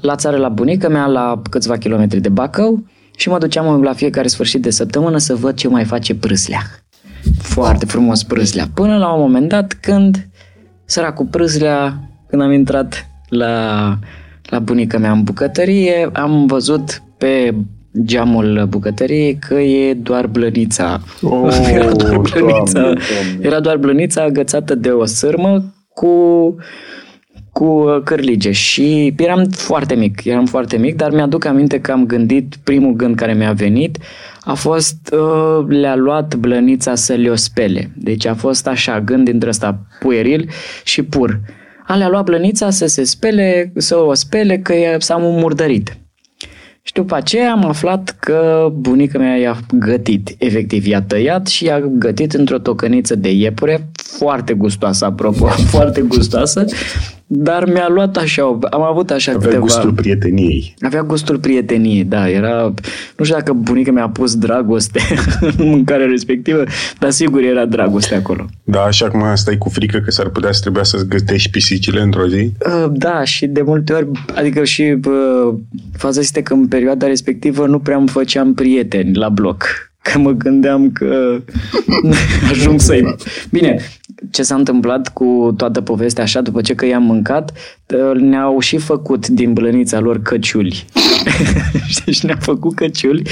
La 0.00 0.16
țară 0.16 0.36
la 0.36 0.48
bunica 0.48 0.88
mea, 0.88 1.06
la 1.06 1.42
câțiva 1.50 1.76
kilometri 1.76 2.20
de 2.20 2.28
Bacău 2.28 2.84
și 3.16 3.28
mă 3.28 3.38
duceam 3.38 3.82
la 3.82 3.92
fiecare 3.92 4.28
sfârșit 4.28 4.62
de 4.62 4.70
săptămână 4.70 5.18
să 5.18 5.34
văd 5.34 5.54
ce 5.54 5.68
mai 5.68 5.84
face 5.84 6.14
prâslea. 6.14 6.62
Foarte 7.38 7.86
frumos 7.86 8.22
prâslea. 8.22 8.66
Până 8.74 8.96
la 8.96 9.12
un 9.12 9.20
moment 9.20 9.48
dat 9.48 9.72
când 9.72 10.28
săracul 10.84 11.26
prâslea, 11.26 12.10
când 12.28 12.42
am 12.42 12.52
intrat 12.52 13.06
la, 13.28 13.98
la 14.42 14.58
bunica 14.58 14.98
mea 14.98 15.12
în 15.12 15.22
bucătărie, 15.22 16.10
am 16.12 16.46
văzut 16.46 17.02
pe 17.18 17.54
geamul 18.02 18.66
bucătăriei 18.68 19.38
că 19.48 19.54
e 19.54 19.94
doar 19.94 20.26
blănița. 20.26 21.00
Oh, 21.22 21.56
era, 21.72 21.92
doar 21.92 22.18
blănița 22.18 22.80
doamne, 22.80 23.00
doamne. 23.12 23.46
era 23.46 23.60
doar 23.60 23.76
blănița 23.76 24.22
agățată 24.22 24.74
de 24.74 24.90
o 24.90 25.04
sârmă 25.04 25.74
cu 25.94 26.10
cu 27.52 28.00
cârlige 28.04 28.50
și 28.50 29.14
eram 29.16 29.44
foarte 29.50 29.94
mic, 29.94 30.24
eram 30.24 30.46
foarte 30.46 30.76
mic, 30.76 30.96
dar 30.96 31.10
mi-aduc 31.10 31.44
aminte 31.44 31.80
că 31.80 31.92
am 31.92 32.06
gândit, 32.06 32.56
primul 32.64 32.92
gând 32.92 33.16
care 33.16 33.32
mi-a 33.34 33.52
venit 33.52 33.98
a 34.40 34.54
fost 34.54 34.96
uh, 35.12 35.66
le-a 35.68 35.96
luat 35.96 36.34
blănița 36.34 36.94
să 36.94 37.12
le-o 37.12 37.34
spele. 37.34 37.90
Deci 37.96 38.26
a 38.26 38.34
fost 38.34 38.66
așa, 38.66 39.00
gând 39.00 39.24
dintre 39.24 39.48
ăsta 39.48 39.86
pueril 40.00 40.50
și 40.84 41.02
pur. 41.02 41.40
A 41.86 41.96
le-a 41.96 42.08
luat 42.08 42.24
blănița 42.24 42.70
să 42.70 42.86
se 42.86 43.04
spele, 43.04 43.72
să 43.76 43.96
o 43.96 44.14
spele 44.14 44.58
că 44.58 44.72
e, 44.72 44.96
s-a 44.98 45.16
murdărit. 45.16 45.96
Și 46.86 46.92
după 46.92 47.14
aceea 47.14 47.52
am 47.52 47.64
aflat 47.64 48.16
că 48.20 48.68
bunica 48.72 49.18
mea 49.18 49.36
i-a 49.36 49.60
gătit, 49.72 50.34
efectiv 50.38 50.86
i-a 50.86 51.02
tăiat 51.02 51.46
și 51.46 51.64
i-a 51.64 51.80
gătit 51.80 52.32
într-o 52.32 52.58
tocăniță 52.58 53.14
de 53.14 53.32
iepure, 53.32 53.88
foarte 53.92 54.54
gustoasă, 54.54 55.04
apropo, 55.04 55.46
foarte 55.74 56.00
gustoasă, 56.00 56.64
dar 57.36 57.66
mi-a 57.66 57.88
luat 57.88 58.16
așa, 58.16 58.58
am 58.70 58.82
avut 58.82 59.10
așa 59.10 59.32
Avea 59.32 59.42
câteva... 59.46 59.62
gustul 59.62 59.92
prieteniei. 59.92 60.74
Avea 60.80 61.02
gustul 61.02 61.38
prieteniei, 61.38 62.04
da, 62.04 62.30
era... 62.30 62.74
Nu 63.16 63.24
știu 63.24 63.36
dacă 63.36 63.52
bunica 63.52 63.92
mi-a 63.92 64.08
pus 64.08 64.36
dragoste 64.36 65.00
în 65.58 65.68
mâncarea 65.68 66.06
respectivă, 66.06 66.64
dar 66.98 67.10
sigur 67.10 67.42
era 67.42 67.64
dragoste 67.64 68.14
acolo. 68.14 68.46
Da, 68.64 68.82
așa 68.82 69.08
cum 69.08 69.22
stai 69.34 69.58
cu 69.58 69.68
frică 69.68 69.98
că 69.98 70.10
s-ar 70.10 70.28
putea 70.28 70.52
să 70.52 70.60
trebuia 70.60 70.82
să-ți 70.82 71.08
gătești 71.08 71.50
pisicile 71.50 72.00
într-o 72.00 72.26
zi? 72.26 72.52
Uh, 72.66 72.92
Da, 72.92 73.24
și 73.24 73.46
de 73.46 73.62
multe 73.62 73.92
ori, 73.92 74.06
adică 74.34 74.64
și 74.64 74.82
uh, 75.04 75.54
faza 75.92 76.20
este 76.20 76.42
că 76.42 76.52
în 76.52 76.66
perioada 76.66 77.06
respectivă 77.06 77.66
nu 77.66 77.78
prea 77.78 77.96
îmi 77.96 78.08
făceam 78.08 78.54
prieteni 78.54 79.14
la 79.14 79.28
bloc. 79.28 79.92
Că 80.12 80.18
mă 80.18 80.30
gândeam 80.30 80.90
că 80.90 81.40
ajung 82.50 82.80
să-i... 82.80 83.14
Bine, 83.50 83.78
ce 84.30 84.42
s-a 84.42 84.54
întâmplat 84.54 85.12
cu 85.12 85.54
toată 85.56 85.80
povestea 85.80 86.22
așa, 86.22 86.40
după 86.40 86.60
ce 86.60 86.74
că 86.74 86.86
i-am 86.86 87.02
mâncat, 87.02 87.52
uh, 87.94 88.20
ne-au 88.20 88.58
și 88.58 88.76
făcut 88.76 89.28
din 89.28 89.52
blănița 89.52 89.98
lor 89.98 90.22
căciuli. 90.22 90.84
Deci 92.04 92.22
ne-au 92.22 92.38
făcut 92.40 92.74
căciuli 92.74 93.22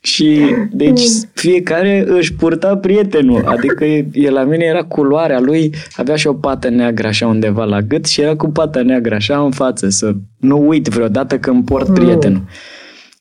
și 0.00 0.40
deci 0.70 1.00
fiecare 1.34 2.04
își 2.08 2.34
purta 2.34 2.76
prietenul, 2.76 3.44
adică 3.46 3.84
el 4.12 4.32
la 4.32 4.44
mine 4.44 4.64
era 4.64 4.82
culoarea 4.82 5.40
lui, 5.40 5.74
avea 5.96 6.16
și 6.16 6.26
o 6.26 6.32
pată 6.32 6.68
neagră 6.68 7.06
așa 7.06 7.26
undeva 7.26 7.64
la 7.64 7.80
gât 7.80 8.06
și 8.06 8.20
era 8.20 8.36
cu 8.36 8.50
pata 8.50 8.82
neagră 8.82 9.14
așa 9.14 9.38
în 9.44 9.50
față, 9.50 9.88
să 9.88 10.12
nu 10.36 10.68
uit 10.68 10.86
vreodată 10.86 11.38
că 11.38 11.50
îmi 11.50 11.62
port 11.62 11.94
prietenul. 11.94 12.42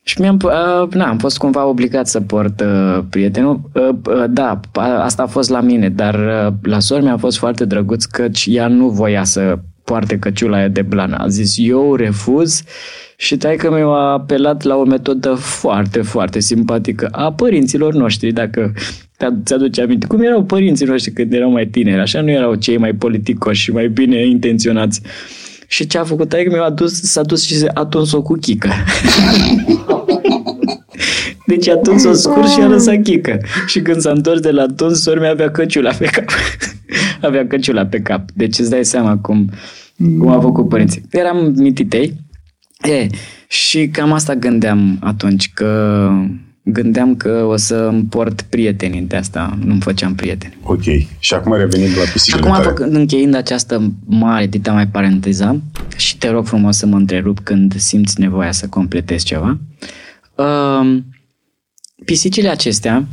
Și 0.07 0.21
mi-am, 0.21 0.39
uh, 0.43 0.89
na, 0.93 1.07
am 1.07 1.17
fost 1.17 1.37
cumva 1.37 1.65
obligat 1.65 2.07
să 2.07 2.21
port 2.21 2.61
uh, 2.61 3.03
prietenul. 3.09 3.59
Uh, 3.73 3.89
uh, 4.07 4.23
da, 4.29 4.59
a- 4.73 5.03
asta 5.03 5.23
a 5.23 5.27
fost 5.27 5.49
la 5.49 5.61
mine, 5.61 5.89
dar 5.89 6.13
uh, 6.15 6.53
la 6.61 6.79
sora 6.79 7.01
mea 7.01 7.13
a 7.13 7.17
fost 7.17 7.37
foarte 7.37 7.65
drăguț 7.65 8.03
căci 8.03 8.45
ea 8.49 8.67
nu 8.67 8.89
voia 8.89 9.23
să 9.23 9.59
poarte 9.83 10.17
căciula 10.19 10.57
aia 10.57 10.67
de 10.67 10.81
blană. 10.81 11.15
A 11.19 11.27
zis, 11.27 11.53
eu 11.57 11.95
refuz 11.95 12.63
și 13.17 13.37
taică 13.37 13.71
mi 13.71 13.81
a 13.81 14.11
apelat 14.11 14.63
la 14.63 14.75
o 14.75 14.83
metodă 14.83 15.33
foarte, 15.33 16.01
foarte 16.01 16.39
simpatică 16.39 17.07
a 17.11 17.31
părinților 17.33 17.93
noștri, 17.93 18.31
dacă 18.31 18.73
te- 19.17 19.27
ți-aduce 19.45 19.81
aminte. 19.81 20.07
Cum 20.07 20.21
erau 20.21 20.43
părinții 20.43 20.85
noștri 20.85 21.11
când 21.11 21.33
erau 21.33 21.51
mai 21.51 21.65
tineri, 21.65 21.99
așa 22.01 22.21
nu 22.21 22.29
erau 22.29 22.55
cei 22.55 22.77
mai 22.77 22.93
politicoși 22.93 23.61
și 23.61 23.71
mai 23.71 23.87
bine 23.87 24.25
intenționați. 24.27 25.01
Și 25.69 25.87
ce 25.87 25.97
a 25.97 26.03
făcut 26.03 26.29
taică 26.29 26.49
mi 26.55 26.59
a 26.63 26.69
dus, 26.69 27.01
s-a 27.01 27.21
dus 27.21 27.43
și 27.45 27.55
a 27.73 27.85
tuns-o 27.85 28.21
cu 28.21 28.33
chică. 28.41 28.69
Deci 31.47 31.67
a 31.67 31.75
tuns-o 31.75 32.13
scurs 32.13 32.53
și 32.53 32.59
a 32.59 32.67
lăsat 32.67 33.01
chică. 33.03 33.39
Și 33.67 33.81
când 33.81 34.01
s-a 34.01 34.11
întors 34.11 34.39
de 34.39 34.51
la 34.51 34.65
tuns, 34.65 35.01
sora 35.01 35.19
mea 35.19 35.31
avea 35.31 35.51
căciula 35.51 35.91
pe 35.91 36.05
cap. 36.05 36.25
avea 37.27 37.47
căciula 37.47 37.85
pe 37.85 37.99
cap. 37.99 38.29
Deci 38.33 38.59
îți 38.59 38.69
dai 38.69 38.85
seama 38.85 39.17
cum, 39.17 39.49
cum 40.19 40.27
a 40.27 40.39
făcut 40.39 40.69
părinții. 40.69 41.05
Eram 41.11 41.53
mititei. 41.55 42.25
E, 42.81 43.07
și 43.47 43.87
cam 43.87 44.11
asta 44.11 44.35
gândeam 44.35 44.97
atunci, 45.01 45.51
că 45.53 46.09
gândeam 46.63 47.15
că 47.15 47.45
o 47.49 47.55
să 47.55 47.75
îmi 47.75 48.03
port 48.03 48.41
prietenii 48.41 49.01
de 49.01 49.15
asta, 49.15 49.57
nu-mi 49.65 49.81
făceam 49.81 50.15
prieteni. 50.15 50.57
Ok. 50.63 50.83
Și 51.19 51.33
acum 51.33 51.53
revenind 51.53 51.97
la 51.97 52.03
Și 52.03 52.11
pisicile 52.11 52.41
acum, 52.41 52.51
tale. 52.51 52.63
făcând, 52.63 52.95
încheind 52.95 53.35
această 53.35 53.93
mare 54.05 54.47
dita 54.47 54.71
mai 54.71 54.87
paranteză, 54.87 55.61
și 55.97 56.17
te 56.17 56.29
rog 56.29 56.45
frumos 56.45 56.77
să 56.77 56.85
mă 56.85 56.95
întrerup 56.95 57.39
când 57.39 57.73
simți 57.77 58.19
nevoia 58.19 58.51
să 58.51 58.67
completezi 58.67 59.25
ceva, 59.25 59.49
uh, 59.49 59.87
pisicile 62.05 62.49
acestea, 62.49 63.07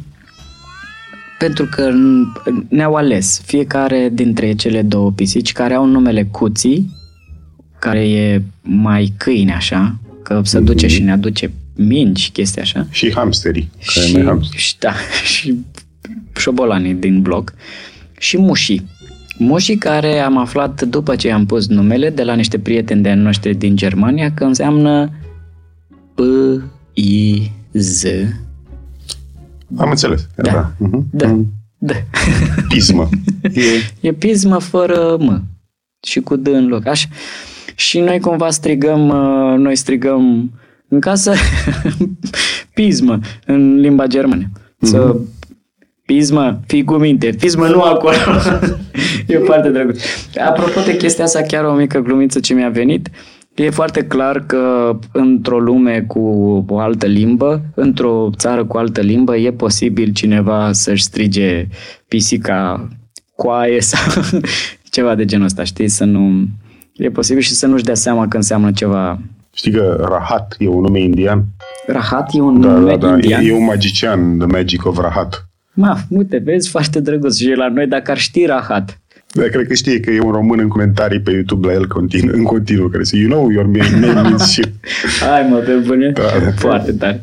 pentru 1.38 1.66
că 1.70 1.90
ne-au 2.68 2.94
ales 2.94 3.42
fiecare 3.44 4.10
dintre 4.12 4.52
cele 4.52 4.82
două 4.82 5.10
pisici 5.10 5.52
care 5.52 5.74
au 5.74 5.86
numele 5.86 6.24
Cuții, 6.24 6.90
care 7.78 8.08
e 8.08 8.42
mai 8.62 9.12
câine 9.16 9.52
așa, 9.52 9.98
că 10.22 10.40
se 10.44 10.60
duce 10.60 10.86
și 10.86 11.02
ne 11.02 11.12
aduce 11.12 11.52
mingi, 11.76 12.30
chestii 12.30 12.60
așa. 12.60 12.86
Și 12.90 13.12
hamsterii. 13.12 13.70
Care 13.94 14.06
Și, 14.06 14.12
mai 14.12 14.24
hamster. 14.24 14.58
și, 14.58 14.78
da, 14.78 14.92
și 15.34 15.54
șobolanii 16.36 16.94
din 16.94 17.22
blog. 17.22 17.54
Și 18.18 18.38
mușii. 18.38 18.92
Mușii 19.38 19.76
care 19.76 20.18
am 20.18 20.36
aflat 20.38 20.82
după 20.82 21.16
ce 21.16 21.30
am 21.30 21.46
pus 21.46 21.66
numele 21.66 22.10
de 22.10 22.22
la 22.22 22.34
niște 22.34 22.58
prieteni 22.58 23.02
de 23.02 23.12
noștri 23.12 23.54
din 23.54 23.76
Germania 23.76 24.32
că 24.32 24.44
înseamnă 24.44 25.10
P-I-Z. 26.94 28.04
Am 29.76 29.90
înțeles. 29.90 30.26
Da. 30.34 30.52
Da. 30.52 30.72
Mhm. 30.78 31.06
Da. 31.10 31.26
Mm. 31.26 31.52
Da. 31.78 31.94
Pismă. 32.68 33.08
E 33.42 34.08
E 34.08 34.12
pismă 34.12 34.58
fără 34.58 35.16
M 35.20 35.44
și 36.06 36.20
cu 36.20 36.36
D 36.36 36.46
în 36.46 36.68
loc. 36.68 36.86
Așa. 36.86 37.08
Și 37.74 38.00
noi 38.00 38.20
cumva 38.20 38.50
strigăm, 38.50 39.08
uh, 39.08 39.58
noi 39.58 39.76
strigăm 39.76 40.52
în 40.88 41.00
casă 41.00 41.32
pismă 42.74 43.18
în 43.46 43.74
limba 43.76 44.06
germană. 44.06 44.50
Să 44.80 45.16
pismă, 46.06 46.60
fii 46.66 46.84
cu 46.84 46.94
minte, 46.94 47.34
pismă 47.38 47.66
nu 47.66 47.80
acolo. 47.80 48.14
e 49.26 49.38
foarte 49.38 49.68
drăguț. 49.68 50.02
Apropo 50.46 50.80
de 50.80 50.96
chestia 50.96 51.24
asta, 51.24 51.42
chiar 51.42 51.64
o 51.64 51.74
mică 51.74 51.98
glumiță 51.98 52.40
ce 52.40 52.54
mi-a 52.54 52.68
venit. 52.68 53.08
E 53.54 53.70
foarte 53.70 54.04
clar 54.04 54.44
că 54.46 54.96
într-o 55.12 55.58
lume 55.58 56.04
cu 56.06 56.18
o 56.68 56.78
altă 56.78 57.06
limbă, 57.06 57.62
într-o 57.74 58.30
țară 58.36 58.64
cu 58.64 58.76
altă 58.76 59.00
limbă, 59.00 59.36
e 59.36 59.52
posibil 59.52 60.12
cineva 60.12 60.72
să-și 60.72 61.02
strige 61.02 61.66
pisica 62.08 62.88
coaie 63.36 63.80
sau 63.80 64.22
ceva 64.90 65.14
de 65.14 65.24
genul 65.24 65.44
ăsta, 65.44 65.64
știi? 65.64 65.88
Să 65.88 66.04
nu... 66.04 66.46
E 66.92 67.10
posibil 67.10 67.42
și 67.42 67.52
să 67.52 67.66
nu-și 67.66 67.84
dea 67.84 67.94
seama 67.94 68.28
că 68.28 68.36
înseamnă 68.36 68.72
ceva... 68.72 69.18
Știi 69.54 69.72
că 69.72 70.06
Rahat 70.08 70.54
e 70.58 70.68
un 70.68 70.80
nume 70.80 71.00
indian? 71.00 71.44
Rahat 71.86 72.30
e 72.32 72.40
un 72.40 72.60
Da, 72.60 72.68
nume 72.68 72.96
da, 72.96 73.06
da. 73.06 73.14
indian. 73.14 73.42
E, 73.42 73.46
e 73.46 73.54
un 73.54 73.64
magician, 73.64 74.38
The 74.38 74.46
Magic 74.46 74.86
of 74.86 74.98
Rahat. 74.98 75.48
Ma, 75.74 75.96
uite, 76.08 76.38
vezi, 76.44 76.70
foarte 76.70 77.00
drăguț. 77.00 77.36
Și 77.36 77.52
la 77.56 77.68
noi, 77.68 77.86
dacă 77.86 78.10
ar 78.10 78.18
ști 78.18 78.46
Rahat, 78.46 79.00
Dar 79.34 79.48
cred 79.48 79.66
că 79.66 79.74
știe 79.74 80.00
că 80.00 80.10
e 80.10 80.20
un 80.20 80.30
român 80.30 80.58
în 80.58 80.68
comentarii 80.68 81.20
pe 81.20 81.30
YouTube 81.30 81.66
la 81.66 81.72
el 81.72 81.86
continu, 81.86 82.32
în 82.32 82.42
continuu, 82.42 82.88
care 82.88 83.02
zice, 83.02 83.22
you 83.22 83.30
know, 83.30 83.50
your 83.50 83.64
name 83.64 84.12
means 84.12 84.42
shit. 84.42 84.72
Hai 85.20 85.46
mă, 85.50 85.56
pe 85.56 85.72
bune. 85.72 86.10
Da, 86.10 86.22
da. 86.22 86.50
Foarte 86.50 86.92
tare. 86.92 87.22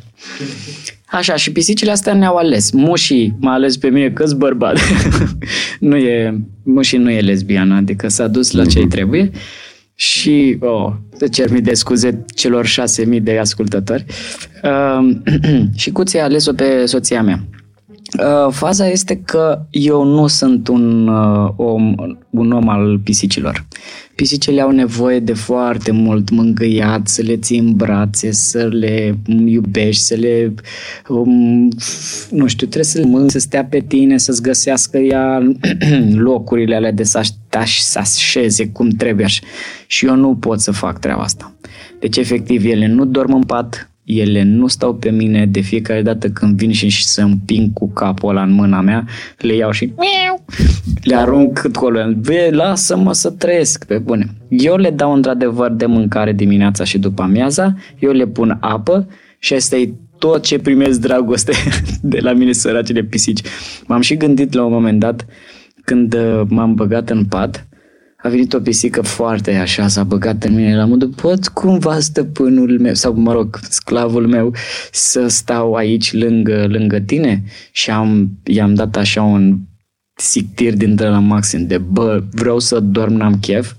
Așa, 1.05 1.35
și 1.35 1.51
pisicile 1.51 1.91
astea 1.91 2.13
ne-au 2.13 2.35
ales. 2.35 2.71
Mușii 2.71 3.35
m-a 3.39 3.53
ales 3.53 3.77
pe 3.77 3.89
mine 3.89 4.09
că 4.09 4.25
bărbat. 4.37 4.77
nu 5.79 5.95
e, 5.95 6.39
mușii 6.63 6.97
nu 6.97 7.09
e 7.09 7.19
lesbiană, 7.19 7.75
adică 7.75 8.07
s-a 8.07 8.27
dus 8.27 8.51
la 8.51 8.65
ce 8.65 8.87
trebuie. 8.87 9.31
Și, 9.95 10.57
oh, 10.59 10.93
să 11.17 11.27
cer 11.27 11.51
mii 11.51 11.61
de 11.61 11.73
scuze 11.73 12.25
celor 12.35 12.65
șase 12.65 13.05
mii 13.05 13.21
de 13.21 13.37
ascultători. 13.37 14.05
Uh, 14.63 15.15
și 15.81 15.91
Cuții 15.91 16.19
a 16.19 16.23
ales-o 16.23 16.53
pe 16.53 16.85
soția 16.85 17.21
mea. 17.21 17.43
Uh, 18.19 18.53
faza 18.53 18.87
este 18.87 19.21
că 19.25 19.65
eu 19.69 20.03
nu 20.03 20.27
sunt 20.27 20.67
un 20.67 21.07
uh, 21.07 21.49
om, 21.55 21.95
un 22.29 22.51
om 22.51 22.69
al 22.69 22.99
pisicilor. 23.03 23.65
Pisicile 24.15 24.61
au 24.61 24.71
nevoie 24.71 25.19
de 25.19 25.33
foarte 25.33 25.91
mult 25.91 26.29
mângâiat, 26.29 27.07
să 27.07 27.21
le 27.21 27.37
ții 27.37 27.57
în 27.57 27.75
brațe, 27.75 28.31
să 28.31 28.67
le 28.67 29.17
iubești, 29.45 30.01
să 30.01 30.15
le, 30.15 30.53
um, 31.07 31.69
nu 32.29 32.47
știu, 32.47 32.67
trebuie 32.67 32.83
să 32.83 32.99
le 32.99 33.27
să 33.27 33.39
stea 33.39 33.65
pe 33.65 33.79
tine, 33.79 34.17
să-ți 34.17 34.41
găsească 34.41 34.97
ea 34.97 35.41
locurile 36.13 36.75
alea 36.75 36.91
de 36.91 37.03
să, 37.03 37.21
să 37.65 37.99
așeze 37.99 38.67
cum 38.67 38.89
trebuie 38.89 39.25
așa. 39.25 39.41
Și 39.87 40.05
eu 40.05 40.15
nu 40.15 40.35
pot 40.35 40.59
să 40.59 40.71
fac 40.71 40.99
treaba 40.99 41.21
asta. 41.21 41.53
Deci, 41.99 42.17
efectiv, 42.17 42.65
ele 42.65 42.87
nu 42.87 43.05
dorm 43.05 43.33
în 43.33 43.43
pat, 43.43 43.90
ele 44.03 44.43
nu 44.43 44.67
stau 44.67 44.95
pe 44.95 45.11
mine 45.11 45.45
de 45.45 45.59
fiecare 45.59 46.01
dată 46.01 46.29
când 46.29 46.57
vin 46.57 46.71
și, 46.71 46.87
și 46.87 47.05
să 47.05 47.21
împing 47.21 47.73
cu 47.73 47.91
capul 47.91 48.29
ăla 48.29 48.43
în 48.43 48.51
mâna 48.51 48.81
mea, 48.81 49.05
le 49.37 49.55
iau 49.55 49.71
și 49.71 49.93
le 51.03 51.15
arunc 51.15 51.59
cât 51.59 51.75
colo. 51.75 51.99
Ve, 52.15 52.49
lasă-mă 52.51 53.13
să 53.13 53.29
trăiesc, 53.29 53.85
pe 53.85 53.97
bune. 53.97 54.25
Eu 54.49 54.75
le 54.75 54.89
dau 54.89 55.13
într-adevăr 55.13 55.71
de 55.71 55.85
mâncare 55.85 56.33
dimineața 56.33 56.83
și 56.83 56.97
după 56.97 57.21
amiaza, 57.21 57.75
eu 57.99 58.11
le 58.11 58.27
pun 58.27 58.57
apă 58.59 59.07
și 59.39 59.53
asta 59.53 59.75
e 59.75 59.93
tot 60.17 60.43
ce 60.43 60.59
primesc 60.59 60.99
dragoste 60.99 61.51
de 62.01 62.19
la 62.19 62.33
mine 62.33 62.51
săracele 62.51 63.03
pisici. 63.03 63.41
M-am 63.87 64.01
și 64.01 64.17
gândit 64.17 64.53
la 64.53 64.63
un 64.63 64.71
moment 64.71 64.99
dat 64.99 65.25
când 65.83 66.13
uh, 66.13 66.41
m-am 66.47 66.73
băgat 66.73 67.09
în 67.09 67.25
pat, 67.25 67.67
a 68.23 68.29
venit 68.29 68.53
o 68.53 68.59
pisică 68.59 69.01
foarte 69.01 69.55
așa, 69.55 69.87
s-a 69.87 70.03
băgat 70.03 70.43
în 70.43 70.55
mine 70.55 70.75
la 70.75 70.85
modul, 70.85 71.07
pot 71.07 71.47
cumva 71.47 71.99
stăpânul 71.99 72.79
meu, 72.79 72.93
sau 72.93 73.13
mă 73.13 73.33
rog, 73.33 73.59
sclavul 73.69 74.27
meu, 74.27 74.53
să 74.91 75.27
stau 75.27 75.73
aici 75.73 76.13
lângă, 76.13 76.67
lângă 76.67 76.99
tine? 76.99 77.43
Și 77.71 77.89
am, 77.89 78.29
i-am 78.43 78.73
dat 78.73 78.95
așa 78.95 79.21
un 79.21 79.57
sictir 80.15 80.73
dintre 80.73 81.07
la 81.07 81.19
maxim 81.19 81.67
de, 81.67 81.77
bă, 81.77 82.23
vreau 82.31 82.59
să 82.59 82.79
dorm, 82.79 83.13
n-am 83.13 83.39
chef. 83.39 83.73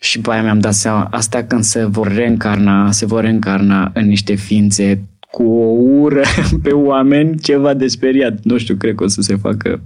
Și 0.00 0.20
pe 0.20 0.30
aia 0.30 0.42
mi-am 0.42 0.58
dat 0.58 0.74
seama, 0.74 1.08
astea 1.10 1.46
când 1.46 1.62
se 1.62 1.84
vor 1.84 2.12
reîncarna, 2.14 2.90
se 2.90 3.06
vor 3.06 3.20
reîncarna 3.20 3.90
în 3.94 4.06
niște 4.06 4.34
ființe 4.34 5.08
cu 5.30 5.42
o 5.42 5.66
ură 6.00 6.22
pe 6.62 6.70
oameni, 6.70 7.38
ceva 7.38 7.74
de 7.74 7.86
speriat. 7.86 8.42
Nu 8.42 8.58
știu, 8.58 8.76
cred 8.76 8.94
că 8.94 9.04
o 9.04 9.06
să 9.06 9.20
se 9.20 9.36
facă 9.36 9.82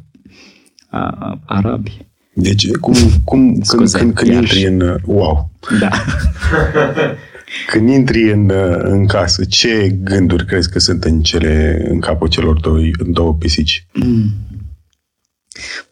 a, 0.91 1.17
a, 1.19 1.41
arabi. 1.47 2.08
Deci, 2.41 2.71
cum, 2.71 2.95
cum 3.25 3.61
Scuze, 3.63 3.99
când, 3.99 4.15
când, 4.15 4.29
când 4.29 4.43
intri 4.43 4.67
în... 4.67 4.97
Wow! 5.05 5.51
Da. 5.81 5.91
când 7.73 7.89
intri 7.89 8.33
în, 8.33 8.51
în 8.79 9.07
casă, 9.07 9.45
ce 9.45 9.97
gânduri 10.03 10.47
crezi 10.47 10.71
că 10.71 10.79
sunt 10.79 11.05
în, 11.05 11.21
cele, 11.21 11.87
în 11.91 12.01
capul 12.01 12.29
celor 12.29 12.61
doi, 12.61 12.91
două 13.07 13.35
pisici? 13.35 13.87
Mm. 13.93 14.31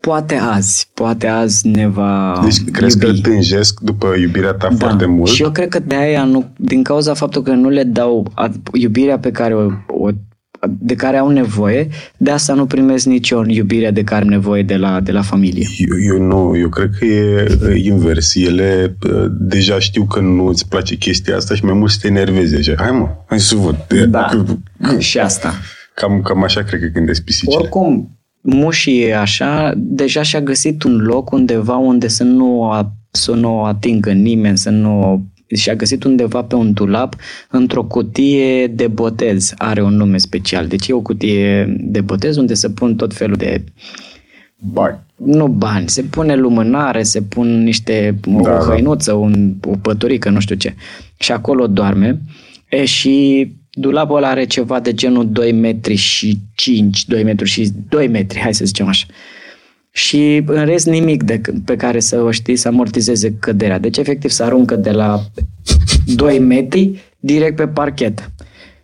Poate 0.01 0.35
azi, 0.35 0.89
poate 0.95 1.27
azi 1.27 1.69
ne 1.69 1.89
va 1.89 2.41
Deci 2.43 2.71
crezi 2.73 3.05
iubi. 3.05 3.21
că 3.21 3.29
tânjesc 3.29 3.81
după 3.81 4.15
iubirea 4.21 4.53
ta 4.53 4.69
da. 4.69 4.77
foarte 4.77 5.07
mult? 5.07 5.31
Și 5.31 5.43
eu 5.43 5.51
cred 5.51 5.69
că 5.69 5.79
de 5.79 5.95
aia, 5.95 6.25
nu, 6.25 6.51
din 6.57 6.83
cauza 6.83 7.15
faptului 7.15 7.47
că 7.47 7.55
nu 7.55 7.69
le 7.69 7.83
dau 7.83 8.33
iubirea 8.73 9.19
pe 9.19 9.31
care 9.31 9.55
o, 9.55 9.71
o 9.87 10.09
de 10.79 10.95
care 10.95 11.17
au 11.17 11.29
nevoie, 11.29 11.89
de 12.17 12.31
asta 12.31 12.55
nu 12.55 12.67
primesc 12.67 13.07
nicio 13.07 13.43
iubire 13.47 13.91
de 13.91 14.05
care 14.05 14.23
am 14.23 14.29
nevoie 14.29 14.63
de 14.63 14.77
la, 14.77 15.01
de 15.01 15.13
la 15.13 15.23
familie. 15.23 15.67
Eu, 15.79 16.15
eu 16.15 16.27
nu, 16.27 16.57
eu 16.59 16.69
cred 16.69 16.91
că 16.99 17.05
e 17.05 17.47
invers. 17.85 18.35
Ele 18.35 18.97
deja 19.31 19.79
știu 19.79 20.05
că 20.05 20.21
nu 20.21 20.47
îți 20.47 20.69
place 20.69 20.97
chestia 20.97 21.37
asta 21.37 21.55
și 21.55 21.65
mai 21.65 21.75
mult 21.75 21.91
să 21.91 21.99
te 22.01 22.07
enerveze. 22.07 22.57
Așa. 22.57 22.75
Hai 22.77 22.91
mă, 22.91 23.09
hai 23.27 23.41
să 23.41 23.57
văd. 23.57 23.87
Da, 24.09 24.29
și 24.99 25.19
asta. 25.19 25.53
Cam, 25.95 26.21
cam 26.23 26.43
așa 26.43 26.63
cred 26.63 26.81
că 26.81 26.87
gândesc 26.87 27.23
pisicile. 27.23 27.57
Oricum, 27.61 28.19
mușii 28.41 29.15
așa, 29.15 29.73
deja 29.77 30.23
și-a 30.23 30.41
găsit 30.41 30.83
un 30.83 30.97
loc 30.97 31.31
undeva 31.31 31.77
unde 31.77 32.09
să 32.09 32.23
nu, 32.23 32.71
să 33.11 33.33
nu 33.33 33.59
o 33.59 33.65
atingă 33.65 34.13
nimeni, 34.13 34.59
să 34.59 34.71
nu 34.71 35.25
și 35.55 35.71
a 35.71 35.75
găsit 35.75 36.05
undeva 36.05 36.43
pe 36.43 36.55
un 36.55 36.73
dulap 36.73 37.15
într-o 37.51 37.85
cutie 37.85 38.67
de 38.67 38.87
botez. 38.87 39.55
Are 39.59 39.83
un 39.83 39.97
nume 39.97 40.19
special. 40.19 40.67
Deci 40.67 40.89
e 40.89 40.93
o 40.93 41.01
cutie 41.01 41.77
de 41.79 42.01
botez 42.01 42.37
unde 42.37 42.55
se 42.55 42.71
pun 42.71 42.97
tot 42.97 43.15
felul 43.15 43.37
de 43.37 43.65
bani. 44.57 44.99
Nu 45.17 45.49
bani, 45.49 45.89
se 45.89 46.03
pune 46.03 46.35
lumânare, 46.35 47.03
se 47.03 47.23
pun 47.23 47.63
niște, 47.63 48.19
da, 48.21 48.39
o 48.39 48.43
da. 48.43 48.51
hăinuță, 48.51 49.13
un, 49.13 49.55
o 49.65 49.77
păturică, 49.83 50.31
nu 50.31 50.41
știu 50.41 50.57
ce. 50.57 50.75
Și 51.17 51.33
acolo 51.33 51.67
doarme. 51.67 52.21
E, 52.69 52.85
și 52.85 53.47
dulapul 53.71 54.17
ăla 54.17 54.29
are 54.29 54.45
ceva 54.45 54.81
de 54.81 54.95
genul 54.95 55.31
2 55.31 55.53
metri 55.53 55.95
și 55.95 56.39
5, 56.55 57.07
2 57.07 57.23
metri 57.23 57.49
și 57.49 57.71
2 57.89 58.09
metri, 58.09 58.39
hai 58.39 58.55
să 58.55 58.65
zicem 58.65 58.87
așa 58.87 59.07
și 59.97 60.43
în 60.47 60.65
rest 60.65 60.87
nimic 60.87 61.23
de, 61.23 61.41
pe 61.65 61.77
care 61.77 62.01
să 62.01 62.21
o 62.21 62.31
știi 62.31 62.57
să 62.57 62.69
amortizeze 62.69 63.35
căderea. 63.41 63.79
Deci 63.79 63.97
efectiv 63.97 64.31
să 64.31 64.43
aruncă 64.43 64.77
de 64.77 64.91
la 64.91 65.21
2 66.07 66.39
metri 66.39 67.15
direct 67.19 67.57
pe 67.57 67.67
parchet. 67.67 68.31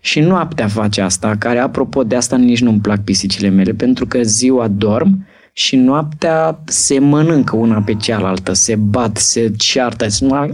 Și 0.00 0.20
noaptea 0.20 0.68
face 0.68 1.00
asta, 1.00 1.36
care 1.38 1.58
apropo 1.58 2.02
de 2.02 2.16
asta 2.16 2.36
nici 2.36 2.60
nu-mi 2.60 2.80
plac 2.80 3.04
pisicile 3.04 3.48
mele, 3.48 3.72
pentru 3.72 4.06
că 4.06 4.22
ziua 4.22 4.68
dorm 4.68 5.26
și 5.52 5.76
noaptea 5.76 6.62
se 6.64 6.98
mănâncă 6.98 7.56
una 7.56 7.82
pe 7.82 7.94
cealaltă, 7.94 8.52
se 8.52 8.76
bat, 8.76 9.16
se 9.16 9.52
ceartă, 9.56 10.08
se 10.08 10.24
nu... 10.24 10.48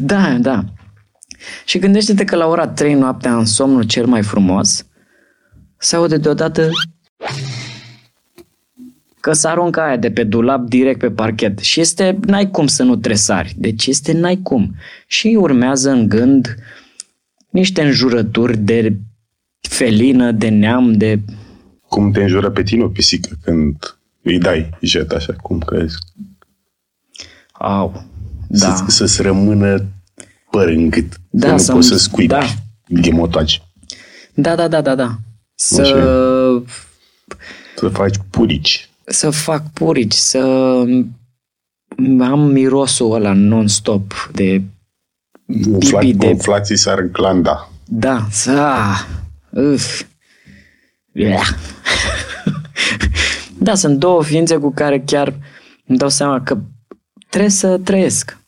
Da, 0.00 0.36
da. 0.40 0.64
Și 1.64 1.78
gândește-te 1.78 2.24
că 2.24 2.36
la 2.36 2.46
ora 2.46 2.66
3 2.66 2.94
noaptea 2.94 3.36
în 3.36 3.44
somnul 3.44 3.82
cel 3.82 4.06
mai 4.06 4.22
frumos 4.22 4.86
se 5.76 5.96
aude 5.96 6.16
deodată 6.16 6.68
că 9.24 9.32
s 9.32 9.44
aruncă 9.44 9.80
aia 9.80 9.96
de 9.96 10.10
pe 10.10 10.24
dulap 10.24 10.68
direct 10.68 10.98
pe 10.98 11.10
parchet 11.10 11.58
și 11.58 11.80
este, 11.80 12.18
n-ai 12.26 12.50
cum 12.50 12.66
să 12.66 12.82
nu 12.82 12.96
tresari, 12.96 13.54
deci 13.56 13.86
este 13.86 14.12
n-ai 14.12 14.36
cum. 14.42 14.74
Și 15.06 15.36
urmează 15.40 15.90
în 15.90 16.08
gând 16.08 16.54
niște 17.50 17.82
înjurături 17.82 18.56
de 18.56 18.96
felină, 19.60 20.32
de 20.32 20.48
neam, 20.48 20.92
de... 20.92 21.20
Cum 21.88 22.12
te 22.12 22.22
înjură 22.22 22.50
pe 22.50 22.62
tine 22.62 22.82
o 22.82 22.88
pisică 22.88 23.28
când 23.42 23.96
îi 24.22 24.38
dai 24.38 24.70
jet 24.80 25.10
așa, 25.10 25.32
cum 25.32 25.58
crezi? 25.58 25.96
Au, 27.52 28.04
da. 28.48 28.74
Să, 28.74 28.84
să-ți 28.86 29.22
rămână 29.22 29.84
păr 30.50 30.68
în 30.68 30.90
gât. 30.90 31.20
Da, 31.30 31.56
să 31.56 31.70
nu 31.70 31.76
poți 31.76 31.88
să 31.88 31.98
scuipi 31.98 32.32
da. 32.32 32.46
ghemotaci. 32.86 33.62
Da, 34.34 34.54
da, 34.54 34.68
da, 34.68 34.80
da, 34.80 34.94
da. 34.94 35.16
Să... 35.54 35.82
Să 37.76 37.88
faci 37.88 38.14
purici 38.30 38.88
să 39.04 39.30
fac 39.30 39.70
purici, 39.72 40.12
să 40.12 40.38
am 42.20 42.40
mirosul 42.52 43.12
ăla 43.12 43.32
non-stop 43.32 44.30
de 44.32 44.62
Umfla, 45.46 45.98
pipi 45.98 46.18
de... 46.18 46.26
Umflații 46.26 46.76
sar 46.76 47.02
glanda. 47.02 47.68
Da, 47.84 48.26
să... 48.30 48.72
Uf. 49.50 50.02
Yeah. 51.12 51.48
da, 53.58 53.74
sunt 53.74 53.98
două 53.98 54.22
ființe 54.22 54.56
cu 54.56 54.72
care 54.72 55.00
chiar 55.00 55.34
îmi 55.86 55.98
dau 55.98 56.08
seama 56.08 56.42
că 56.42 56.58
trebuie 57.28 57.50
să 57.50 57.78
trăiesc. 57.78 58.38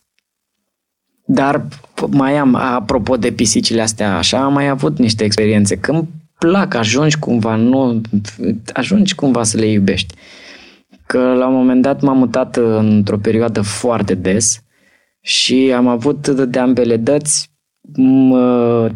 Dar 1.25 1.67
mai 2.07 2.37
am, 2.37 2.55
apropo 2.55 3.17
de 3.17 3.31
pisicile 3.31 3.81
astea 3.81 4.17
așa, 4.17 4.43
am 4.43 4.53
mai 4.53 4.67
avut 4.67 4.97
niște 4.97 5.23
experiențe. 5.23 5.77
Când 5.77 6.07
plac, 6.37 6.73
ajungi 6.73 7.19
cumva, 7.19 7.55
nu, 7.55 8.01
ajungi 8.73 9.15
cumva 9.15 9.43
să 9.43 9.57
le 9.57 9.67
iubești 9.67 10.13
că 11.07 11.19
la 11.19 11.47
un 11.47 11.53
moment 11.53 11.81
dat 11.81 12.01
m-am 12.01 12.17
mutat 12.17 12.55
într-o 12.77 13.17
perioadă 13.17 13.61
foarte 13.61 14.13
des 14.13 14.61
și 15.21 15.73
am 15.75 15.87
avut 15.87 16.27
de 16.27 16.59
ambele 16.59 16.97
dăți 16.97 17.51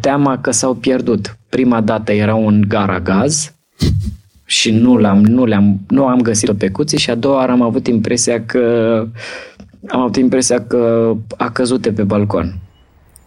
teama 0.00 0.38
că 0.38 0.50
s-au 0.50 0.74
pierdut. 0.74 1.36
Prima 1.48 1.80
dată 1.80 2.12
era 2.12 2.34
un 2.34 2.64
gara 2.68 3.00
gaz 3.00 3.54
și 4.44 4.70
nu, 4.70 4.96
l-am, 4.96 5.24
nu, 5.24 5.44
le-am, 5.44 5.80
nu 5.88 6.06
am 6.06 6.20
găsit-o 6.20 6.54
pe 6.54 6.70
cuții 6.70 6.98
și 6.98 7.10
a 7.10 7.14
doua 7.14 7.36
oară 7.36 7.52
am 7.52 7.62
avut 7.62 7.86
impresia 7.86 8.44
că 8.44 9.06
am 9.88 10.00
avut 10.00 10.16
impresia 10.16 10.66
că 10.66 11.12
a 11.36 11.50
căzut 11.50 11.94
pe 11.94 12.02
balcon. 12.02 12.54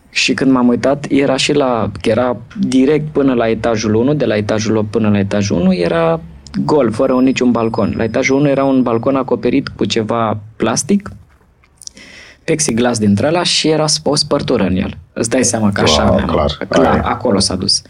Și 0.10 0.34
când 0.34 0.52
m-am 0.52 0.68
uitat, 0.68 1.06
era 1.10 1.36
și 1.36 1.54
la, 1.54 1.92
era 2.04 2.38
direct 2.60 3.08
până 3.12 3.34
la 3.34 3.50
etajul 3.50 3.94
1, 3.94 4.14
de 4.14 4.26
la 4.26 4.36
etajul 4.38 4.76
8 4.76 4.92
până 4.92 5.10
la 5.10 5.20
etajul 5.20 5.60
1, 5.60 5.74
era 5.74 6.22
gol, 6.64 6.92
fără 6.92 7.14
un 7.14 7.24
niciun 7.24 7.52
balcon. 7.52 7.94
La 7.98 8.04
etajul 8.04 8.40
1 8.40 8.48
era 8.48 8.64
un 8.64 8.82
balcon 8.82 9.16
acoperit 9.16 9.68
cu 9.68 9.86
ceva 9.86 10.40
plastic, 10.56 11.12
plexiglas 12.44 13.00
dintre 13.00 13.28
ăla 13.28 13.44
și 13.44 13.68
era 13.68 13.86
o 14.04 14.16
spărtură 14.16 14.64
în 14.64 14.76
el. 14.76 14.98
Îți 15.14 15.30
dai 15.30 15.44
seama 15.44 15.72
că 15.72 15.82
așa 15.82 16.10
wow, 16.10 16.26
clar, 16.26 16.58
clar 16.70 17.02
acolo 17.04 17.40
s-a 17.40 17.56
dus. 17.56 17.82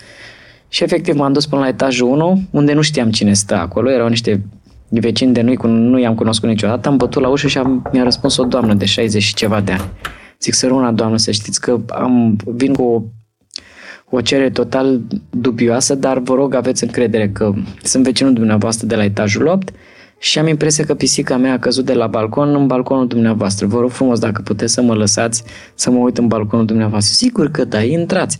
Și 0.67 0.83
efectiv 0.83 1.15
m-am 1.15 1.33
dus 1.33 1.45
până 1.45 1.61
la 1.61 1.67
etajul 1.67 2.07
1, 2.07 2.41
unde 2.51 2.73
nu 2.73 2.81
știam 2.81 3.11
cine 3.11 3.33
stă 3.33 3.55
acolo, 3.55 3.91
erau 3.91 4.07
niște 4.07 4.45
vecini 4.89 5.33
de 5.33 5.41
noi, 5.41 5.57
nu 5.63 5.99
i-am 5.99 6.15
cunoscut 6.15 6.49
niciodată, 6.49 6.87
am 6.87 6.97
bătut 6.97 7.21
la 7.21 7.27
ușă 7.27 7.47
și 7.47 7.57
am, 7.57 7.89
mi-a 7.91 8.03
răspuns 8.03 8.37
o 8.37 8.43
doamnă 8.43 8.73
de 8.73 8.85
60 8.85 9.21
și 9.21 9.33
ceva 9.33 9.61
de 9.61 9.71
ani. 9.71 9.89
Zic, 10.39 10.53
să 10.53 10.67
una 10.71 10.91
doamnă, 10.91 11.17
să 11.17 11.31
știți 11.31 11.61
că 11.61 11.79
am, 11.87 12.35
vin 12.45 12.73
cu 12.73 12.83
o, 12.83 13.01
o 14.09 14.21
cerere 14.21 14.49
total 14.49 15.01
dubioasă, 15.29 15.95
dar 15.95 16.19
vă 16.19 16.33
rog 16.33 16.53
aveți 16.53 16.83
încredere 16.83 17.29
că 17.29 17.53
sunt 17.83 18.03
vecinul 18.03 18.33
dumneavoastră 18.33 18.87
de 18.87 18.95
la 18.95 19.03
etajul 19.03 19.45
8 19.45 19.73
și 20.19 20.39
am 20.39 20.47
impresia 20.47 20.85
că 20.85 20.93
pisica 20.93 21.37
mea 21.37 21.53
a 21.53 21.59
căzut 21.59 21.85
de 21.85 21.93
la 21.93 22.07
balcon 22.07 22.55
în 22.55 22.67
balconul 22.67 23.07
dumneavoastră. 23.07 23.67
Vă 23.67 23.79
rog 23.79 23.89
frumos 23.89 24.19
dacă 24.19 24.41
puteți 24.41 24.73
să 24.73 24.81
mă 24.81 24.93
lăsați 24.93 25.43
să 25.75 25.89
mă 25.91 25.97
uit 25.97 26.17
în 26.17 26.27
balconul 26.27 26.65
dumneavoastră. 26.65 27.13
Sigur 27.13 27.51
că 27.51 27.63
da, 27.65 27.81
intrați. 27.81 28.39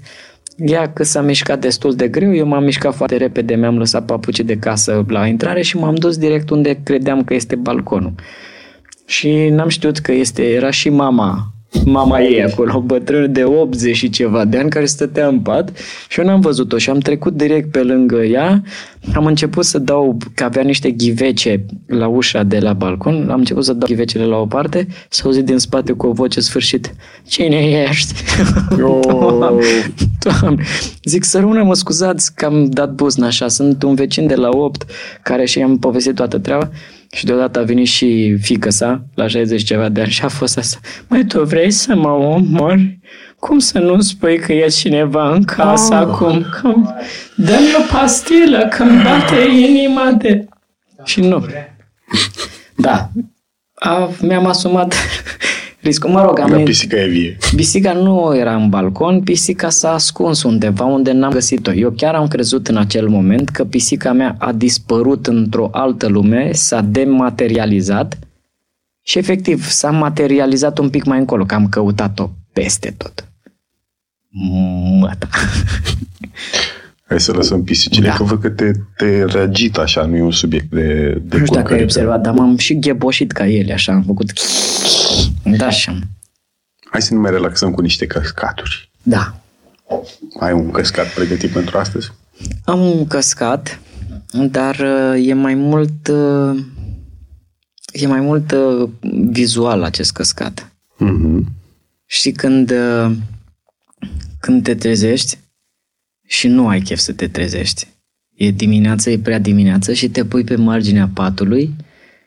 Ea 0.58 0.94
că 0.94 1.04
s-a 1.04 1.22
mișcat 1.22 1.60
destul 1.60 1.96
de 1.96 2.08
greu, 2.08 2.36
eu 2.36 2.46
m-am 2.46 2.64
mișcat 2.64 2.96
foarte 2.96 3.18
repede, 3.18 3.56
mi-am 3.56 3.78
lăsat 3.78 4.06
papucii 4.06 4.44
de 4.44 4.58
casă 4.58 5.06
la 5.08 5.28
intrare 5.28 5.62
și 5.62 5.78
m-am 5.78 5.96
dus 5.96 6.18
direct 6.18 6.50
unde 6.50 6.80
credeam 6.84 7.24
că 7.24 7.34
este 7.34 7.56
balconul. 7.56 8.14
Și 9.06 9.50
n-am 9.50 9.68
știut 9.68 9.98
că 9.98 10.12
este, 10.12 10.44
era 10.44 10.70
și 10.70 10.90
mama 10.90 11.55
mama 11.84 12.22
ei 12.22 12.44
acolo, 12.44 12.82
bătrână 12.82 13.28
de 13.28 13.44
80 13.44 13.96
și 13.96 14.10
ceva 14.10 14.46
de 14.46 14.58
ani, 14.58 14.70
care 14.70 14.86
stătea 14.86 15.28
în 15.28 15.40
pat 15.40 15.78
și 16.10 16.20
eu 16.20 16.26
n-am 16.26 16.40
văzut-o 16.40 16.78
și 16.78 16.90
am 16.90 16.98
trecut 16.98 17.34
direct 17.34 17.72
pe 17.72 17.82
lângă 17.82 18.24
ea, 18.24 18.64
am 19.14 19.26
început 19.26 19.66
să 19.66 19.80
dau, 19.80 20.18
că 20.34 20.44
avea 20.44 20.64
niște 20.64 20.92
ghivece 20.92 21.66
la 21.88 22.08
ușa 22.08 22.44
de 22.44 22.60
la 22.60 22.74
balcon, 22.74 23.28
am 23.30 23.40
început 23.40 23.64
să 23.64 23.74
dau 23.74 23.88
ghivecele 23.88 24.26
la 24.26 24.38
o 24.38 24.46
parte, 24.46 24.88
s-a 25.10 25.24
auzit 25.26 25.46
din 25.46 25.58
spate 25.58 25.92
cu 25.92 26.08
o 26.08 26.12
voce 26.12 26.40
sfârșit, 26.40 26.96
cine 27.28 27.88
ești? 27.90 28.14
Oh. 28.82 29.50
Doamne, 30.20 30.64
zic 31.04 31.24
să 31.24 31.40
rămână, 31.40 31.64
mă 31.64 31.74
scuzați 31.74 32.36
că 32.36 32.46
am 32.46 32.66
dat 32.70 32.92
buzna 32.92 33.28
așa, 33.28 33.48
sunt 33.48 33.84
un 33.84 33.96
vecin 33.96 34.28
de 34.28 34.36
la 34.36 34.50
8 34.50 34.86
care 35.22 35.46
și 35.46 35.62
am 35.62 35.78
povestit 35.78 36.16
toată 36.16 36.38
treaba 36.38 36.70
și 37.16 37.26
deodată 37.26 37.60
a 37.60 37.64
venit 37.64 37.88
și 37.88 38.38
fică 38.42 38.70
sa, 38.70 39.06
la 39.14 39.28
60 39.28 39.64
ceva 39.64 39.90
de 39.90 40.02
ani, 40.02 40.10
și 40.10 40.24
a 40.24 40.28
fost 40.28 40.58
asta. 40.58 40.78
Măi, 41.08 41.26
tu 41.26 41.44
vrei 41.44 41.72
să 41.72 41.96
mă 41.96 42.10
omori? 42.10 43.00
Cum 43.40 43.60
să 43.60 43.80
nu 43.80 44.02
spui 44.02 44.40
că 44.40 44.54
e 44.54 44.68
cineva 44.68 45.34
în 45.34 45.44
casă 45.44 45.94
oh. 45.94 46.00
acum? 46.00 46.46
Că... 46.52 46.74
Dă-mi 47.36 47.76
o 47.80 47.94
pastilă, 47.94 48.68
că-mi 48.70 49.04
bate 49.04 49.36
inima 49.50 50.12
de... 50.12 50.48
Și 51.04 51.20
nu. 51.20 51.46
Da. 52.76 53.10
A, 53.74 54.10
mi-am 54.22 54.46
asumat 54.46 54.96
riscul. 55.86 56.10
Mă 56.10 56.22
rog, 56.22 56.40
am... 56.40 56.52
La 56.52 56.58
pisica 56.58 56.98
e 56.98 57.08
vie. 57.08 57.38
Pisica 57.56 57.94
nu 57.94 58.36
era 58.36 58.56
în 58.56 58.70
balcon, 58.70 59.22
pisica 59.22 59.70
s-a 59.70 59.94
ascuns 59.94 60.44
undeva 60.44 60.84
unde 60.84 61.12
n-am 61.12 61.32
găsit-o. 61.32 61.74
Eu 61.74 61.92
chiar 61.92 62.16
am 62.16 62.28
crezut 62.28 62.68
în 62.68 62.78
acel 62.78 63.08
moment 63.08 63.50
că 63.50 63.64
pisica 63.64 64.12
mea 64.12 64.36
a 64.40 64.52
dispărut 64.52 65.28
într-o 65.28 65.70
altă 65.72 66.08
lume, 66.08 66.52
s-a 66.52 66.82
dematerializat 66.82 68.20
și 69.02 69.18
efectiv 69.18 69.66
s-a 69.70 69.92
materializat 69.92 70.78
un 70.78 70.90
pic 70.90 71.04
mai 71.04 71.20
încolo, 71.20 71.46
că 71.46 71.56
am 71.56 71.70
căutat-o 71.70 72.30
peste 72.54 72.94
tot. 72.98 73.28
Măta. 75.00 75.30
Hai 77.08 77.20
să 77.20 77.32
lăsăm 77.32 77.64
pisicile, 77.64 78.08
da. 78.08 78.16
că 78.16 78.24
văd 78.24 78.42
că 78.42 78.50
te, 78.50 78.72
te 78.98 79.24
răgit 79.24 79.78
așa, 79.78 80.06
nu 80.06 80.16
e 80.16 80.22
un 80.22 80.32
subiect 80.32 80.70
de, 80.70 81.22
de 81.22 81.38
Nu 81.38 81.46
știu 81.46 81.56
dacă 81.56 81.74
ai 81.74 81.84
observat, 81.84 82.22
dar 82.22 82.34
m-am 82.34 82.58
și 82.58 82.80
gheboșit 82.80 83.32
ca 83.32 83.48
ele, 83.48 83.74
așa, 83.74 83.94
am 83.94 84.04
făcut... 84.04 84.34
Da, 85.58 85.66
așa. 85.66 86.00
Hai 86.92 87.02
să 87.02 87.14
ne 87.14 87.20
mai 87.20 87.32
relaxăm 87.32 87.72
cu 87.72 87.82
niște 87.82 88.06
căscaturi. 88.06 88.92
Da. 89.04 89.36
Ai 90.40 90.54
un 90.54 90.72
căscat 90.72 91.14
pregătit 91.14 91.50
pentru 91.50 91.78
astăzi? 91.78 92.12
Am 92.64 92.80
un 92.80 93.08
căscat, 93.08 93.80
dar 94.52 94.76
uh, 94.80 95.28
e 95.28 95.34
mai 95.34 95.54
mult 95.54 96.08
uh, 96.08 96.64
e 97.92 98.08
mai 98.08 98.20
mult 98.20 98.52
uh, 98.52 98.90
vizual 99.32 99.84
acest 99.84 100.12
căscat. 100.12 100.72
Mm-hmm. 100.94 101.44
Și 102.06 102.32
când 102.32 102.74
când 104.40 104.64
te 104.64 104.76
trezești 104.76 105.38
și 106.26 106.48
nu 106.48 106.68
ai 106.68 106.82
chef 106.82 107.00
să 107.00 107.14
te 107.14 107.28
trezești. 107.28 107.88
E 108.36 108.52
dimineața, 108.52 109.10
e 109.10 109.20
prea 109.20 109.40
dimineață 109.40 109.94
și 109.94 110.10
te 110.10 110.26
pui 110.26 110.44
pe 110.44 110.56
marginea 110.56 111.10
patului 111.14 111.76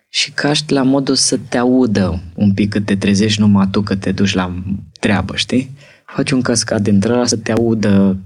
și 0.08 0.30
caști 0.30 0.72
la 0.72 0.82
modul 0.82 1.14
să 1.14 1.38
te 1.48 1.58
audă 1.58 2.22
un 2.34 2.52
pic 2.52 2.70
cât 2.70 2.84
te 2.84 2.96
trezești 2.96 3.40
numai 3.40 3.68
tu 3.70 3.80
că 3.80 3.96
te 3.96 4.12
duci 4.12 4.34
la 4.34 4.54
treabă, 5.00 5.36
știi? 5.36 5.70
Faci 6.06 6.30
un 6.30 6.40
cascat 6.40 6.82
dintre 6.82 7.12
ăla 7.12 7.26
să 7.26 7.36
te 7.36 7.52
audă 7.52 8.16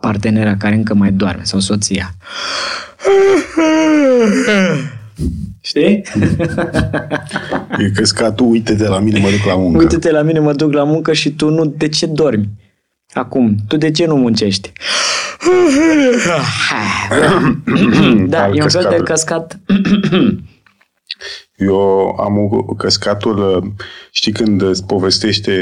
partenera 0.00 0.56
care 0.56 0.74
încă 0.74 0.94
mai 0.94 1.12
doarme 1.12 1.42
sau 1.44 1.60
soția. 1.60 2.14
Știi? 5.60 6.02
E 7.78 7.90
căscatul, 7.94 8.50
uite 8.50 8.74
de 8.74 8.86
la 8.86 9.00
mine, 9.00 9.18
mă 9.18 9.30
duc 9.30 9.44
la 9.46 9.56
muncă. 9.56 9.78
Uite-te 9.78 10.10
la 10.10 10.22
mine, 10.22 10.38
mă 10.38 10.52
duc 10.52 10.72
la 10.72 10.84
muncă 10.84 11.12
și 11.12 11.30
tu 11.30 11.50
nu, 11.50 11.64
de 11.64 11.88
ce 11.88 12.06
dormi? 12.06 12.48
Acum, 13.16 13.54
tu 13.68 13.76
de 13.76 13.90
ce 13.90 14.06
nu 14.06 14.16
muncești? 14.16 14.66
da, 18.26 18.48
e 18.48 18.62
un 18.62 18.68
fel 18.68 18.86
de 18.90 18.96
cascat 19.04 19.56
Eu 21.56 22.16
am 22.20 22.36
un 22.38 22.76
căscatul, 22.76 23.62
știi 24.10 24.32
când 24.32 24.62
îți 24.62 24.86
povestește 24.86 25.52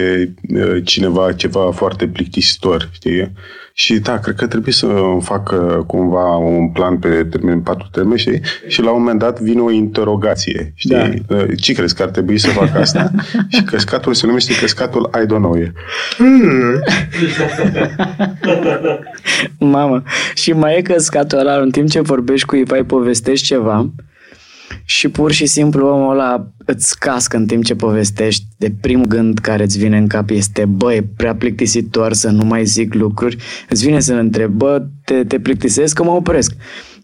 uh, 0.54 0.76
cineva 0.84 1.32
ceva 1.32 1.70
foarte 1.72 2.06
plictisitor, 2.06 2.88
știi? 2.92 3.32
Și 3.76 3.98
da, 3.98 4.18
cred 4.18 4.34
că 4.34 4.46
trebuie 4.46 4.74
să 4.74 4.86
fac 5.20 5.54
cumva 5.86 6.36
un 6.36 6.68
plan 6.68 6.98
pe 6.98 7.24
termen 7.30 7.60
patru 7.60 7.88
termeni, 7.92 8.18
știi? 8.18 8.40
Și 8.66 8.82
la 8.82 8.90
un 8.90 8.98
moment 8.98 9.18
dat 9.18 9.40
vine 9.40 9.60
o 9.60 9.70
interogație, 9.70 10.72
știi? 10.74 11.24
Da. 11.26 11.36
Uh, 11.36 11.46
ce 11.60 11.72
crezi 11.72 11.94
că 11.94 12.02
ar 12.02 12.08
trebui 12.08 12.38
să 12.38 12.48
fac 12.48 12.76
asta? 12.76 13.10
și 13.52 13.62
căscatul 13.62 14.14
se 14.14 14.26
numește 14.26 14.54
căscatul 14.60 15.10
I 15.14 15.26
don't 15.26 15.26
know. 15.26 15.58
Mamă, 19.74 20.02
și 20.34 20.52
mai 20.52 20.76
e 20.76 20.82
căscatul 20.82 21.38
ăla 21.38 21.60
în 21.60 21.70
timp 21.70 21.88
ce 21.88 22.00
vorbești 22.00 22.46
cu 22.46 22.56
ei, 22.56 22.84
povestești 22.86 23.46
ceva 23.46 23.90
și 24.84 25.08
pur 25.08 25.32
și 25.32 25.46
simplu 25.46 25.86
omul 25.86 26.12
ăla 26.12 26.46
îți 26.66 26.98
cască 26.98 27.36
în 27.36 27.46
timp 27.46 27.64
ce 27.64 27.74
povestești. 27.74 28.44
De 28.56 28.72
primul 28.80 29.06
gând 29.06 29.38
care 29.38 29.62
îți 29.62 29.78
vine 29.78 29.98
în 29.98 30.06
cap 30.06 30.30
este, 30.30 30.64
bă, 30.64 30.94
e 30.94 31.04
prea 31.16 31.34
plictisitor 31.34 32.12
să 32.12 32.30
nu 32.30 32.44
mai 32.44 32.64
zic 32.64 32.94
lucruri. 32.94 33.36
Îți 33.68 33.84
vine 33.84 34.00
să-l 34.00 34.18
întreb, 34.18 34.50
bă, 34.50 34.82
te, 35.04 35.24
te 35.24 35.38
plictisesc 35.38 35.94
că 35.94 36.04
mă 36.04 36.10
opresc. 36.10 36.52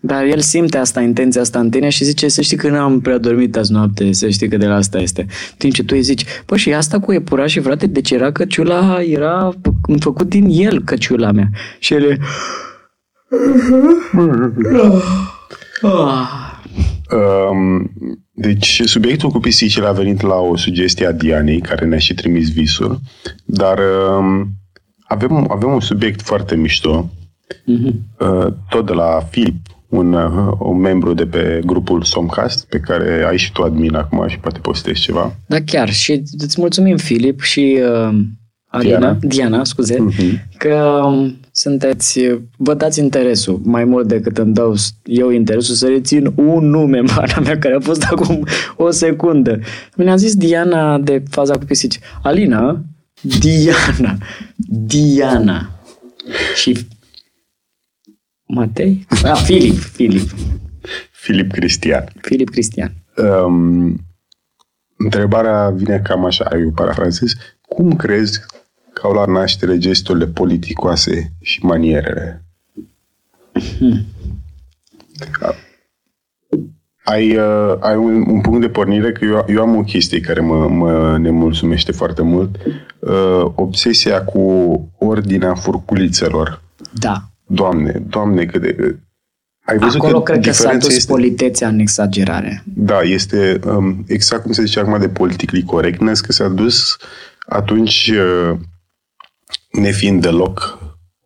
Dar 0.03 0.25
el 0.25 0.39
simte 0.39 0.79
asta, 0.79 1.01
intenția 1.01 1.41
asta 1.41 1.59
în 1.59 1.71
tine 1.71 1.89
și 1.89 2.05
zice, 2.05 2.29
să 2.29 2.41
știi 2.41 2.57
că 2.57 2.69
n-am 2.69 3.01
prea 3.01 3.19
dormit 3.19 3.57
azi 3.57 3.73
noapte, 3.73 4.13
să 4.13 4.29
știi 4.29 4.49
că 4.49 4.57
de 4.57 4.67
la 4.67 4.75
asta 4.75 4.99
este. 4.99 5.27
Timp 5.57 5.73
ce 5.73 5.85
tu 5.85 5.95
îi 5.97 6.03
zici, 6.03 6.25
bă, 6.47 6.57
și 6.57 6.73
asta 6.73 7.01
cu 7.01 7.13
epurașii, 7.13 7.61
frate, 7.61 7.87
deci 7.87 8.11
era 8.11 8.33
căciula, 8.33 9.03
era 9.03 9.51
făcut 9.99 10.29
din 10.29 10.47
el 10.51 10.83
căciula 10.85 11.33
mea. 11.33 11.49
Și 11.79 11.95
el 11.95 12.03
e... 12.03 12.19
Ah. 15.83 16.50
Um, 17.13 17.91
deci, 18.33 18.83
subiectul 18.85 19.31
cu 19.31 19.39
pisicile 19.39 19.87
a 19.87 19.93
venit 19.93 20.21
la 20.21 20.35
o 20.35 20.57
sugestie 20.57 21.07
a 21.07 21.13
Dianei, 21.13 21.61
care 21.61 21.87
ne-a 21.87 21.99
și 21.99 22.15
trimis 22.15 22.53
visul, 22.53 23.01
dar 23.45 23.79
um, 24.19 24.49
avem, 25.03 25.47
avem 25.51 25.73
un 25.73 25.81
subiect 25.81 26.23
foarte 26.23 26.57
mișto, 26.57 27.11
uh-huh. 27.51 27.93
uh, 28.19 28.53
tot 28.69 28.87
de 28.87 28.93
la 28.93 29.21
Filip, 29.31 29.57
un, 29.89 30.13
uh, 30.13 30.53
un 30.59 30.79
membru 30.79 31.15
de 31.15 31.27
pe 31.27 31.61
grupul 31.65 32.03
Somcast, 32.03 32.67
pe 32.69 32.79
care 32.79 33.25
ai 33.29 33.37
și 33.37 33.53
tu 33.53 33.63
admin 33.63 33.95
acum 33.95 34.29
și 34.29 34.39
poate 34.39 34.59
postezi 34.59 35.01
ceva. 35.01 35.35
Da, 35.47 35.61
chiar. 35.61 35.91
Și 35.93 36.23
îți 36.39 36.61
mulțumim, 36.61 36.97
Filip, 36.97 37.41
și 37.41 37.79
uh, 37.81 38.19
Alina, 38.67 38.99
Diana, 38.99 39.19
Diana 39.21 39.65
scuze, 39.65 39.97
uh-huh. 39.97 40.57
că 40.59 41.03
um, 41.05 41.39
sunteți, 41.53 42.21
vă 42.57 42.75
dați 42.75 43.01
interesul 43.01 43.61
mai 43.65 43.85
mult 43.85 44.09
decât 44.09 44.39
îmi 44.39 44.55
dau 44.55 44.75
eu 45.05 45.31
interesul 45.31 45.75
să 45.75 45.89
rețin 45.89 46.33
un 46.37 46.69
nume 46.69 46.99
în 46.99 47.07
pana 47.15 47.41
mea 47.41 47.59
care 47.59 47.75
a 47.75 47.81
fost 47.81 48.03
acum 48.03 48.47
o 48.77 48.91
secundă. 48.91 49.61
Mi-a 49.97 50.17
zis 50.17 50.35
Diana 50.35 50.99
de 50.99 51.23
faza 51.31 51.59
cu 51.59 51.65
pisici. 51.65 51.99
Alina? 52.23 52.85
Diana. 53.21 54.19
Diana. 54.87 55.71
Și 56.55 56.87
Matei? 58.47 59.07
Ah, 59.23 59.43
Filip. 59.45 59.79
Filip. 59.79 60.29
Filip 61.11 61.53
Cristian. 61.53 62.05
Filip 62.21 62.51
Cristian. 62.51 62.93
Um, 63.17 63.97
întrebarea 64.97 65.71
vine 65.71 66.01
cam 66.05 66.25
așa, 66.25 66.49
eu 66.59 66.71
parafrazez. 66.71 67.33
Cum 67.61 67.97
crezi 67.97 68.41
că 69.01 69.07
au 69.07 69.13
la 69.13 69.25
naștere 69.25 69.79
gesturile 69.79 70.27
politicoase 70.27 71.33
și 71.41 71.65
manierele. 71.65 72.45
Hmm. 73.79 74.05
Ai, 77.05 77.37
uh, 77.37 77.77
ai 77.81 77.97
un, 77.97 78.25
un 78.29 78.41
punct 78.41 78.61
de 78.61 78.69
pornire 78.69 79.13
că 79.13 79.25
eu, 79.25 79.45
eu 79.49 79.63
am 79.63 79.77
o 79.77 79.83
chestie 79.83 80.21
care 80.21 80.41
mă, 80.41 80.69
mă 80.69 81.19
nemulțumește 81.19 81.93
foarte 81.93 82.23
mult. 82.23 82.57
Uh, 82.99 83.45
obsesia 83.55 84.25
cu 84.25 84.41
ordinea 84.99 85.55
furculițelor. 85.55 86.63
Da. 86.93 87.23
Doamne, 87.47 88.03
doamne, 88.09 88.45
cât 88.45 88.61
de... 88.61 88.99
Ai 89.65 89.79
văzut 89.79 90.01
Acolo 90.01 90.23
că 90.23 90.33
cred 90.33 90.45
că 90.45 90.53
s-a 90.53 90.75
dus 90.75 90.97
este... 90.97 91.13
politețea 91.13 91.69
în 91.69 91.79
exagerare. 91.79 92.63
Da, 92.75 93.01
este 93.01 93.61
um, 93.67 94.05
exact 94.07 94.43
cum 94.43 94.53
se 94.53 94.65
zice 94.65 94.81
acum 94.81 94.99
de 95.01 95.09
politically 95.09 95.63
correctness, 95.63 96.21
că 96.21 96.33
s-a 96.33 96.49
dus 96.49 96.97
atunci 97.47 98.13
uh, 98.15 98.59
nefiind 99.71 100.23
deloc 100.23 100.79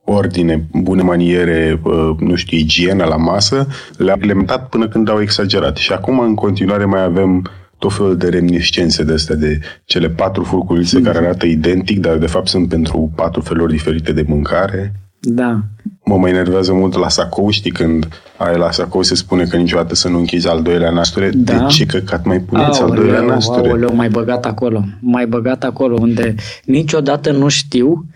ordine, 0.04 0.66
bune 0.72 1.02
maniere, 1.02 1.80
uh, 1.82 2.10
nu 2.18 2.34
știu, 2.34 2.58
igienă 2.58 3.04
la 3.04 3.16
masă, 3.16 3.66
le-am 3.96 4.18
implementat 4.18 4.68
până 4.68 4.88
când 4.88 5.08
au 5.08 5.20
exagerat. 5.20 5.76
Și 5.76 5.92
acum, 5.92 6.18
în 6.18 6.34
continuare, 6.34 6.84
mai 6.84 7.02
avem 7.02 7.50
tot 7.78 7.92
felul 7.92 8.16
de 8.16 8.28
reminiscențe 8.28 9.04
de 9.04 9.12
astea, 9.12 9.34
de 9.34 9.60
cele 9.84 10.08
patru 10.08 10.42
furculițe 10.42 10.98
mm. 10.98 11.04
care 11.04 11.18
arată 11.18 11.46
identic, 11.46 11.98
dar 11.98 12.16
de 12.16 12.26
fapt 12.26 12.48
sunt 12.48 12.68
pentru 12.68 13.12
patru 13.14 13.40
feluri 13.40 13.72
diferite 13.72 14.12
de 14.12 14.24
mâncare. 14.28 14.92
Da. 15.20 15.60
Mă 16.04 16.16
mai 16.16 16.30
enervează 16.30 16.72
mult 16.72 16.94
la 16.94 17.08
sacou, 17.08 17.50
știi, 17.50 17.70
când 17.70 18.08
ai 18.36 18.56
la 18.56 18.70
sacou 18.70 19.02
se 19.02 19.14
spune 19.14 19.44
că 19.44 19.56
niciodată 19.56 19.94
să 19.94 20.08
nu 20.08 20.18
închizi 20.18 20.48
al 20.48 20.62
doilea 20.62 20.90
nasture. 20.90 21.30
Da. 21.34 21.52
De 21.52 21.64
ce 21.68 21.86
căcat 21.86 22.24
mai 22.24 22.40
puneți 22.40 22.80
aoleu, 22.80 22.96
al 22.96 23.02
doilea 23.02 23.20
nasture? 23.20 23.68
Aoleu, 23.68 23.94
mai 23.94 24.08
băgat 24.08 24.44
acolo. 24.44 24.84
Mai 25.00 25.26
băgat 25.26 25.64
acolo, 25.64 25.96
unde 26.00 26.34
niciodată 26.64 27.32
nu 27.32 27.48
știu 27.48 28.06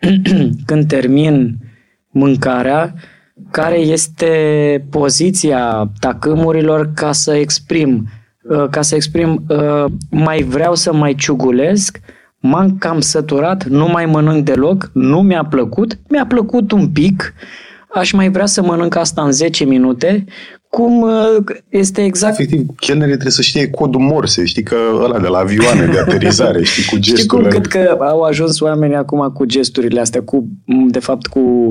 când 0.66 0.86
termin 0.88 1.56
mâncarea, 2.10 2.94
care 3.50 3.78
este 3.78 4.86
poziția 4.90 5.90
tacâmurilor 6.00 6.90
ca 6.94 7.12
să 7.12 7.34
exprim, 7.34 8.06
uh, 8.42 8.68
ca 8.70 8.82
să 8.82 8.94
exprim, 8.94 9.44
uh, 9.48 9.84
mai 10.10 10.42
vreau 10.42 10.74
să 10.74 10.92
mai 10.92 11.14
ciugulesc, 11.14 12.00
m-am 12.38 12.76
cam 12.78 13.00
săturat, 13.00 13.64
nu 13.64 13.88
mai 13.88 14.06
mănânc 14.06 14.44
deloc, 14.44 14.90
nu 14.92 15.22
mi-a 15.22 15.44
plăcut, 15.44 15.98
mi-a 16.08 16.26
plăcut 16.26 16.72
un 16.72 16.88
pic, 16.88 17.34
aș 17.94 18.12
mai 18.12 18.30
vrea 18.30 18.46
să 18.46 18.62
mănânc 18.62 18.94
asta 18.96 19.22
în 19.22 19.32
10 19.32 19.64
minute, 19.64 20.24
cum 20.70 21.02
uh, 21.02 21.36
este 21.68 22.04
exact... 22.04 22.38
Efectiv, 22.38 22.66
chelnerii 22.76 23.12
trebuie 23.12 23.32
să 23.32 23.42
știe 23.42 23.70
codul 23.70 24.00
morse, 24.00 24.44
știi 24.44 24.62
că 24.62 24.76
ăla 24.94 25.18
de 25.18 25.26
la 25.26 25.38
avioane 25.38 25.86
de 25.86 25.98
aterizare, 25.98 26.62
știi, 26.62 26.84
cu 26.84 26.96
gesturile. 26.96 27.18
Știi 27.18 27.28
cum 27.28 27.42
cred 27.48 27.66
că 27.66 28.04
au 28.04 28.22
ajuns 28.22 28.60
oamenii 28.60 28.96
acum 28.96 29.30
cu 29.30 29.44
gesturile 29.44 30.00
astea, 30.00 30.22
cu, 30.22 30.48
de 30.88 30.98
fapt, 30.98 31.26
cu 31.26 31.68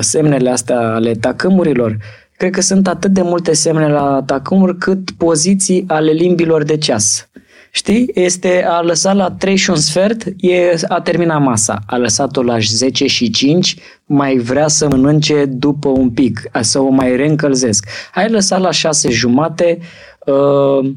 semnele 0.00 0.50
astea 0.50 0.80
ale 0.80 1.14
tacâmurilor? 1.14 1.96
Cred 2.36 2.50
că 2.50 2.60
sunt 2.60 2.88
atât 2.88 3.10
de 3.10 3.22
multe 3.22 3.52
semne 3.52 3.88
la 3.88 4.22
tacâmuri 4.26 4.78
cât 4.78 5.10
poziții 5.10 5.84
ale 5.86 6.10
limbilor 6.10 6.62
de 6.62 6.76
ceas. 6.76 7.28
Știi? 7.76 8.10
Este 8.14 8.64
a 8.68 8.80
lăsat 8.80 9.16
la 9.16 9.30
3 9.30 9.56
și 9.56 9.70
un 9.70 9.76
sfert, 9.76 10.24
e, 10.36 10.74
a 10.88 11.00
terminat 11.00 11.40
masa. 11.40 11.78
A 11.86 11.96
lăsat-o 11.96 12.42
la 12.42 12.58
10 12.58 13.06
și 13.06 13.30
5, 13.30 13.76
mai 14.04 14.36
vrea 14.36 14.68
să 14.68 14.88
mănânce 14.88 15.44
după 15.44 15.88
un 15.88 16.10
pic, 16.10 16.40
să 16.60 16.78
o 16.78 16.88
mai 16.88 17.16
reîncălzesc. 17.16 17.88
Ai 18.14 18.30
lăsat 18.30 18.60
la 18.60 18.70
6 18.70 19.10
jumate, 19.10 19.78
uh, 20.26 20.90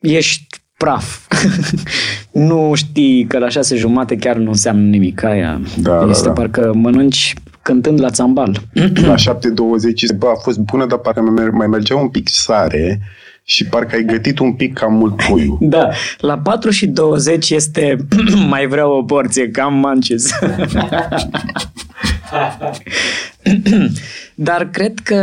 ești 0.00 0.46
praf. 0.76 1.26
nu 2.48 2.72
știi 2.74 3.26
că 3.26 3.38
la 3.38 3.48
6 3.48 3.76
jumate 3.76 4.16
chiar 4.16 4.36
nu 4.36 4.48
înseamnă 4.48 4.88
nimic. 4.88 5.22
Aia 5.22 5.60
da, 5.78 6.06
este 6.10 6.28
da, 6.28 6.32
da. 6.32 6.40
parcă 6.40 6.72
mănânci 6.74 7.34
cântând 7.62 8.00
la 8.00 8.10
țambal. 8.10 8.60
la 8.94 9.14
7.20 9.14 10.16
bă, 10.18 10.26
a 10.26 10.40
fost 10.42 10.58
bună, 10.58 10.86
dar 10.86 10.98
parcă 10.98 11.20
mai 11.52 11.66
mergea 11.66 11.96
un 11.96 12.08
pic 12.08 12.28
sare 12.28 13.00
și 13.48 13.66
parcă 13.66 13.96
ai 13.96 14.04
gătit 14.04 14.38
un 14.38 14.52
pic 14.52 14.72
cam 14.72 14.94
mult 14.94 15.16
puiul. 15.16 15.58
Da, 15.74 15.90
la 16.18 16.38
4 16.38 16.70
și 16.70 16.86
20 16.86 17.50
este 17.50 17.96
mai 18.48 18.66
vreau 18.66 18.92
o 18.92 19.02
porție, 19.02 19.50
cam 19.50 19.74
mancis. 19.74 20.30
Dar 24.34 24.68
cred 24.70 24.98
că 24.98 25.20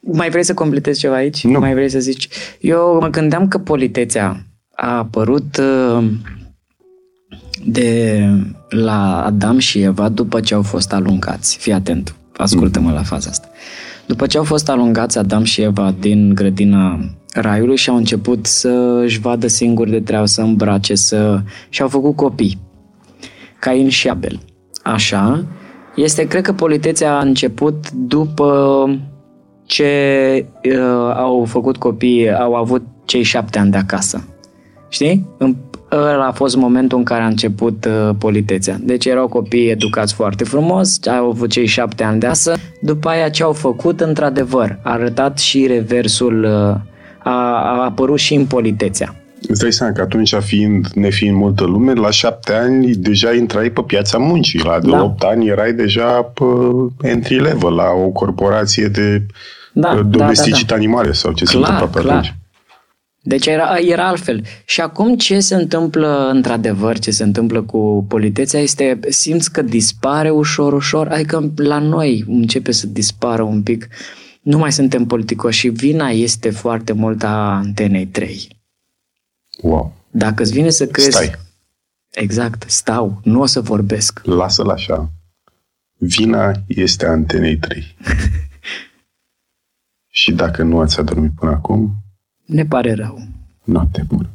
mai 0.00 0.30
vrei 0.30 0.44
să 0.44 0.54
completezi 0.54 1.00
ceva 1.00 1.14
aici? 1.14 1.44
Nu. 1.44 1.58
Mai 1.58 1.72
vrei 1.72 1.88
să 1.88 1.98
zici? 1.98 2.28
Eu 2.60 2.98
mă 3.00 3.08
gândeam 3.08 3.48
că 3.48 3.58
politețea 3.58 4.46
a 4.74 4.96
apărut 4.96 5.56
uh, 5.56 6.04
de 7.64 8.20
la 8.68 9.24
Adam 9.24 9.58
și 9.58 9.80
Eva 9.80 10.08
după 10.08 10.40
ce 10.40 10.54
au 10.54 10.62
fost 10.62 10.92
alungați. 10.92 11.56
Fii 11.56 11.72
atent, 11.72 12.14
ascultă-mă 12.36 12.88
mm. 12.88 12.94
la 12.94 13.02
faza 13.02 13.30
asta. 13.30 13.48
După 14.06 14.26
ce 14.26 14.38
au 14.38 14.44
fost 14.44 14.68
alungați 14.68 15.18
Adam 15.18 15.44
și 15.44 15.62
Eva 15.62 15.94
din 15.98 16.34
grădina 16.34 17.00
raiului 17.34 17.76
și 17.76 17.90
au 17.90 17.96
început 17.96 18.46
să 18.46 19.00
își 19.04 19.20
vadă 19.20 19.46
singuri 19.46 19.90
de 19.90 20.00
treabă, 20.00 20.26
să 20.26 20.40
îmbrace, 20.40 20.94
să... 20.94 21.40
și 21.68 21.82
au 21.82 21.88
făcut 21.88 22.16
copii. 22.16 22.58
Cain 23.58 23.88
și 23.88 24.08
Abel. 24.08 24.40
Așa. 24.82 25.44
Este, 25.96 26.26
cred 26.26 26.42
că 26.42 26.52
politețea 26.52 27.16
a 27.16 27.20
început 27.20 27.90
după 27.90 28.88
ce 29.64 30.46
uh, 30.64 31.14
au 31.14 31.44
făcut 31.44 31.76
copii, 31.76 32.32
au 32.32 32.54
avut 32.54 32.82
cei 33.04 33.22
șapte 33.22 33.58
ani 33.58 33.70
de 33.70 33.76
acasă. 33.76 34.24
Știi? 34.88 35.26
Ăla 35.90 36.26
a 36.26 36.32
fost 36.32 36.56
momentul 36.56 36.98
în 36.98 37.04
care 37.04 37.22
a 37.22 37.26
început 37.26 37.84
uh, 37.84 38.14
politețea. 38.18 38.76
Deci 38.80 39.04
erau 39.04 39.28
copii 39.28 39.70
educați 39.70 40.14
foarte 40.14 40.44
frumos, 40.44 41.06
au 41.06 41.30
avut 41.30 41.50
cei 41.50 41.66
șapte 41.66 42.04
ani 42.04 42.20
de 42.20 42.26
acasă. 42.26 42.54
După 42.80 43.08
aia 43.08 43.28
ce 43.28 43.42
au 43.42 43.52
făcut, 43.52 44.00
într-adevăr, 44.00 44.78
a 44.82 44.90
arătat 44.90 45.38
și 45.38 45.66
reversul 45.66 46.44
uh, 46.44 46.92
a, 47.24 47.30
a 47.30 47.84
apărut 47.84 48.18
și 48.18 48.34
în 48.34 48.46
politețea. 48.46 49.16
Îți 49.48 49.60
dai 49.60 49.72
seama 49.72 49.92
că 49.92 50.00
atunci, 50.00 50.34
fiind, 50.34 50.86
nefiind 50.86 51.36
multă 51.36 51.64
lume, 51.64 51.92
la 51.92 52.10
șapte 52.10 52.52
ani 52.52 52.94
deja 52.94 53.32
intrai 53.34 53.70
pe 53.70 53.82
piața 53.86 54.18
muncii. 54.18 54.60
La 54.64 54.80
de 54.80 54.90
da. 54.90 55.02
opt 55.02 55.22
ani 55.22 55.48
erai 55.48 55.72
deja 55.72 56.32
pe 56.34 56.44
entry 57.08 57.40
level 57.40 57.74
la 57.74 57.88
o 58.04 58.08
corporație 58.08 58.86
de 58.86 59.26
da, 59.72 60.02
domesticit 60.06 60.52
da, 60.52 60.60
da, 60.60 60.66
da. 60.66 60.74
animale 60.74 61.12
sau 61.12 61.32
ce 61.32 61.44
clar, 61.44 61.64
se 61.64 61.72
întâmplă 61.72 62.00
pe 62.00 62.06
clar. 62.06 62.16
atunci. 62.16 62.34
Deci 63.26 63.46
era, 63.46 63.76
era 63.78 64.08
altfel. 64.08 64.42
Și 64.64 64.80
acum 64.80 65.16
ce 65.16 65.40
se 65.40 65.54
întâmplă 65.54 66.30
într-adevăr, 66.32 66.98
ce 66.98 67.10
se 67.10 67.22
întâmplă 67.22 67.62
cu 67.62 68.04
politețea 68.08 68.60
este, 68.60 68.98
simți 69.08 69.52
că 69.52 69.62
dispare 69.62 70.30
ușor, 70.30 70.72
ușor, 70.72 71.08
adică 71.08 71.52
la 71.56 71.78
noi 71.78 72.24
începe 72.28 72.72
să 72.72 72.86
dispară 72.86 73.42
un 73.42 73.62
pic 73.62 73.88
uh, 73.90 74.23
nu 74.44 74.58
mai 74.58 74.72
suntem 74.72 75.06
politicoși 75.06 75.58
și 75.58 75.68
vina 75.68 76.08
este 76.08 76.50
foarte 76.50 76.92
mult 76.92 77.22
a 77.22 77.54
antenei 77.54 78.06
3. 78.06 78.48
Wow. 79.60 79.94
Dacă 80.10 80.42
îți 80.42 80.52
vine 80.52 80.70
să 80.70 80.86
crezi... 80.86 81.10
Stai. 81.10 81.34
Exact, 82.10 82.64
stau, 82.70 83.20
nu 83.22 83.40
o 83.40 83.46
să 83.46 83.60
vorbesc. 83.60 84.20
Lasă-l 84.24 84.68
așa. 84.68 85.10
Vina 85.98 86.52
este 86.66 87.06
a 87.06 87.10
antenei 87.10 87.56
3. 87.56 87.96
și 90.20 90.32
dacă 90.32 90.62
nu 90.62 90.80
ați 90.80 90.98
adormit 90.98 91.32
până 91.34 91.50
acum... 91.50 91.94
Ne 92.44 92.66
pare 92.66 92.92
rău. 92.92 93.28
Noapte 93.64 94.04
bună. 94.06 94.30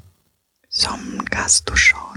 Somn 0.68 1.18
castușor. 1.24 2.12